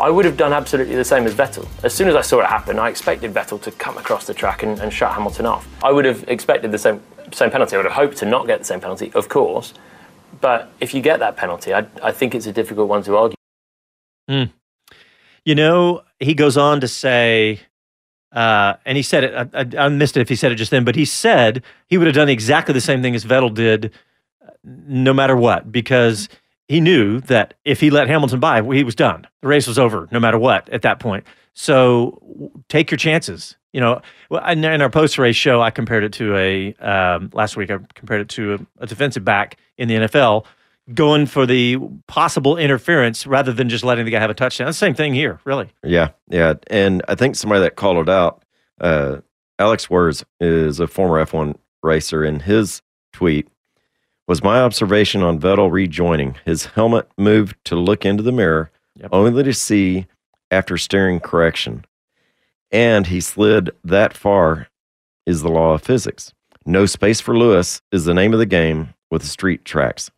[0.00, 1.68] I would have done absolutely the same as Vettel.
[1.84, 4.62] As soon as I saw it happen, I expected Vettel to come across the track
[4.62, 5.68] and, and shut Hamilton off.
[5.84, 7.76] I would have expected the same same penalty.
[7.76, 9.74] I would have hoped to not get the same penalty, of course.
[10.40, 13.36] But if you get that penalty, I, I think it's a difficult one to argue.
[14.28, 14.50] Mm.
[15.44, 17.60] You know, he goes on to say,
[18.32, 20.84] uh, and he said it, I, I, missed it if he said it just then,
[20.84, 23.92] but he said he would have done exactly the same thing as Vettel did
[24.46, 26.28] uh, no matter what, because
[26.70, 29.26] he knew that if he let Hamilton by, he was done.
[29.42, 31.24] The race was over, no matter what, at that point.
[31.52, 33.56] So take your chances.
[33.72, 34.00] You know,
[34.46, 37.72] in our post race show, I compared it to a um, last week.
[37.72, 40.46] I compared it to a, a defensive back in the NFL
[40.94, 44.68] going for the possible interference rather than just letting the guy have a touchdown.
[44.68, 45.72] It's the same thing here, really.
[45.82, 48.44] Yeah, yeah, and I think somebody that called it out,
[48.80, 49.16] uh,
[49.58, 52.80] Alex Wurz is a former F1 racer, and his
[53.12, 53.48] tweet
[54.30, 56.36] was my observation on Vettel rejoining.
[56.44, 58.70] His helmet moved to look into the mirror,
[59.10, 60.06] only to see
[60.52, 61.84] after steering correction,
[62.70, 64.68] and he slid that far.
[65.26, 66.32] Is the law of physics?
[66.64, 70.12] No space for Lewis is the name of the game with the street tracks.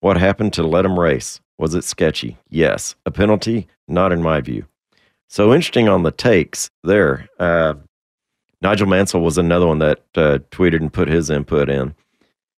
[0.00, 1.38] What happened to let him race?
[1.58, 2.38] Was it sketchy?
[2.48, 2.94] Yes.
[3.04, 3.66] A penalty?
[3.86, 4.64] Not in my view.
[5.28, 7.28] So interesting on the takes there.
[7.38, 7.74] Uh,
[8.62, 11.94] Nigel Mansell was another one that uh, tweeted and put his input in.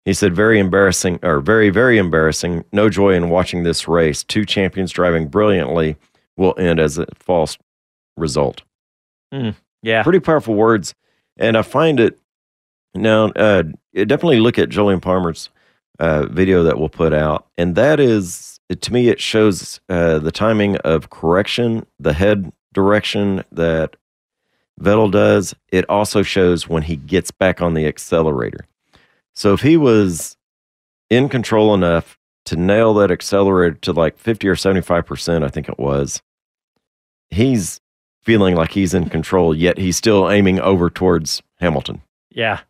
[0.08, 2.64] He said, very embarrassing, or very, very embarrassing.
[2.72, 4.24] No joy in watching this race.
[4.24, 5.96] Two champions driving brilliantly
[6.38, 7.58] will end as a false
[8.16, 8.62] result.
[9.34, 10.02] Mm, yeah.
[10.02, 10.94] Pretty powerful words.
[11.36, 12.18] And I find it
[12.94, 15.50] now, uh, definitely look at Jolyon Palmer's
[15.98, 17.46] uh, video that we'll put out.
[17.58, 23.44] And that is, to me, it shows uh, the timing of correction, the head direction
[23.52, 23.94] that
[24.80, 25.54] Vettel does.
[25.70, 28.67] It also shows when he gets back on the accelerator.
[29.38, 30.36] So if he was
[31.10, 35.78] in control enough to nail that accelerator to like 50 or 75%, I think it
[35.78, 36.20] was,
[37.30, 37.80] he's
[38.24, 42.02] feeling like he's in control, yet he's still aiming over towards Hamilton.
[42.30, 42.62] Yeah.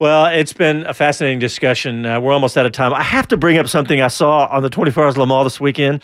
[0.00, 2.04] Well, it's been a fascinating discussion.
[2.04, 2.92] Uh, we're almost out of time.
[2.92, 5.60] I have to bring up something I saw on the 24 Hours Le Mans this
[5.60, 6.02] weekend.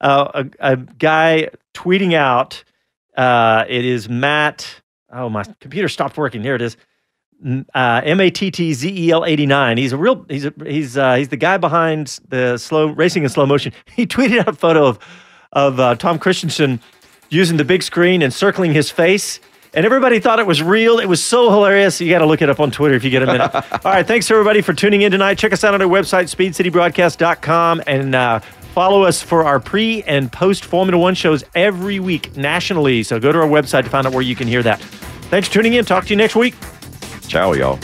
[0.00, 2.64] Uh, a, a guy tweeting out,
[3.16, 4.82] uh, it is Matt.
[5.08, 6.42] Oh, my computer stopped working.
[6.42, 6.76] Here it is.
[7.44, 9.76] M- Uh, M A T T Z E L 89.
[9.78, 13.28] He's a real, he's, a, he's, uh, he's the guy behind the slow racing in
[13.28, 13.72] slow motion.
[13.96, 14.98] He tweeted out a photo of,
[15.52, 16.80] of uh, Tom Kristensen
[17.28, 19.40] using the big screen and circling his face.
[19.72, 20.98] And everybody thought it was real.
[20.98, 22.00] It was so hilarious.
[22.00, 23.54] You got to look it up on Twitter if you get a minute.
[23.54, 24.04] All right.
[24.04, 25.38] Thanks, everybody, for tuning in tonight.
[25.38, 30.32] Check us out on our website, speedcitybroadcast.com, and uh, follow us for our pre and
[30.32, 33.04] post Formula One shows every week nationally.
[33.04, 34.80] So go to our website to find out where you can hear that.
[35.30, 35.84] Thanks for tuning in.
[35.84, 36.54] Talk to you next week.
[37.30, 37.78] Ciao, y'all.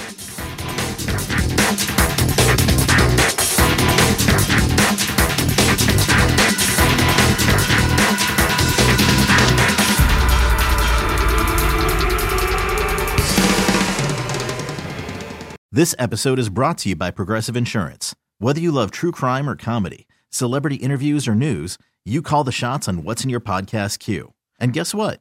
[15.71, 18.17] This episode is brought to you by Progressive Insurance.
[18.41, 22.89] Whether you love true crime or comedy, celebrity interviews or news, you call the shots
[22.89, 24.33] on what's in your podcast queue.
[24.59, 25.21] And guess what?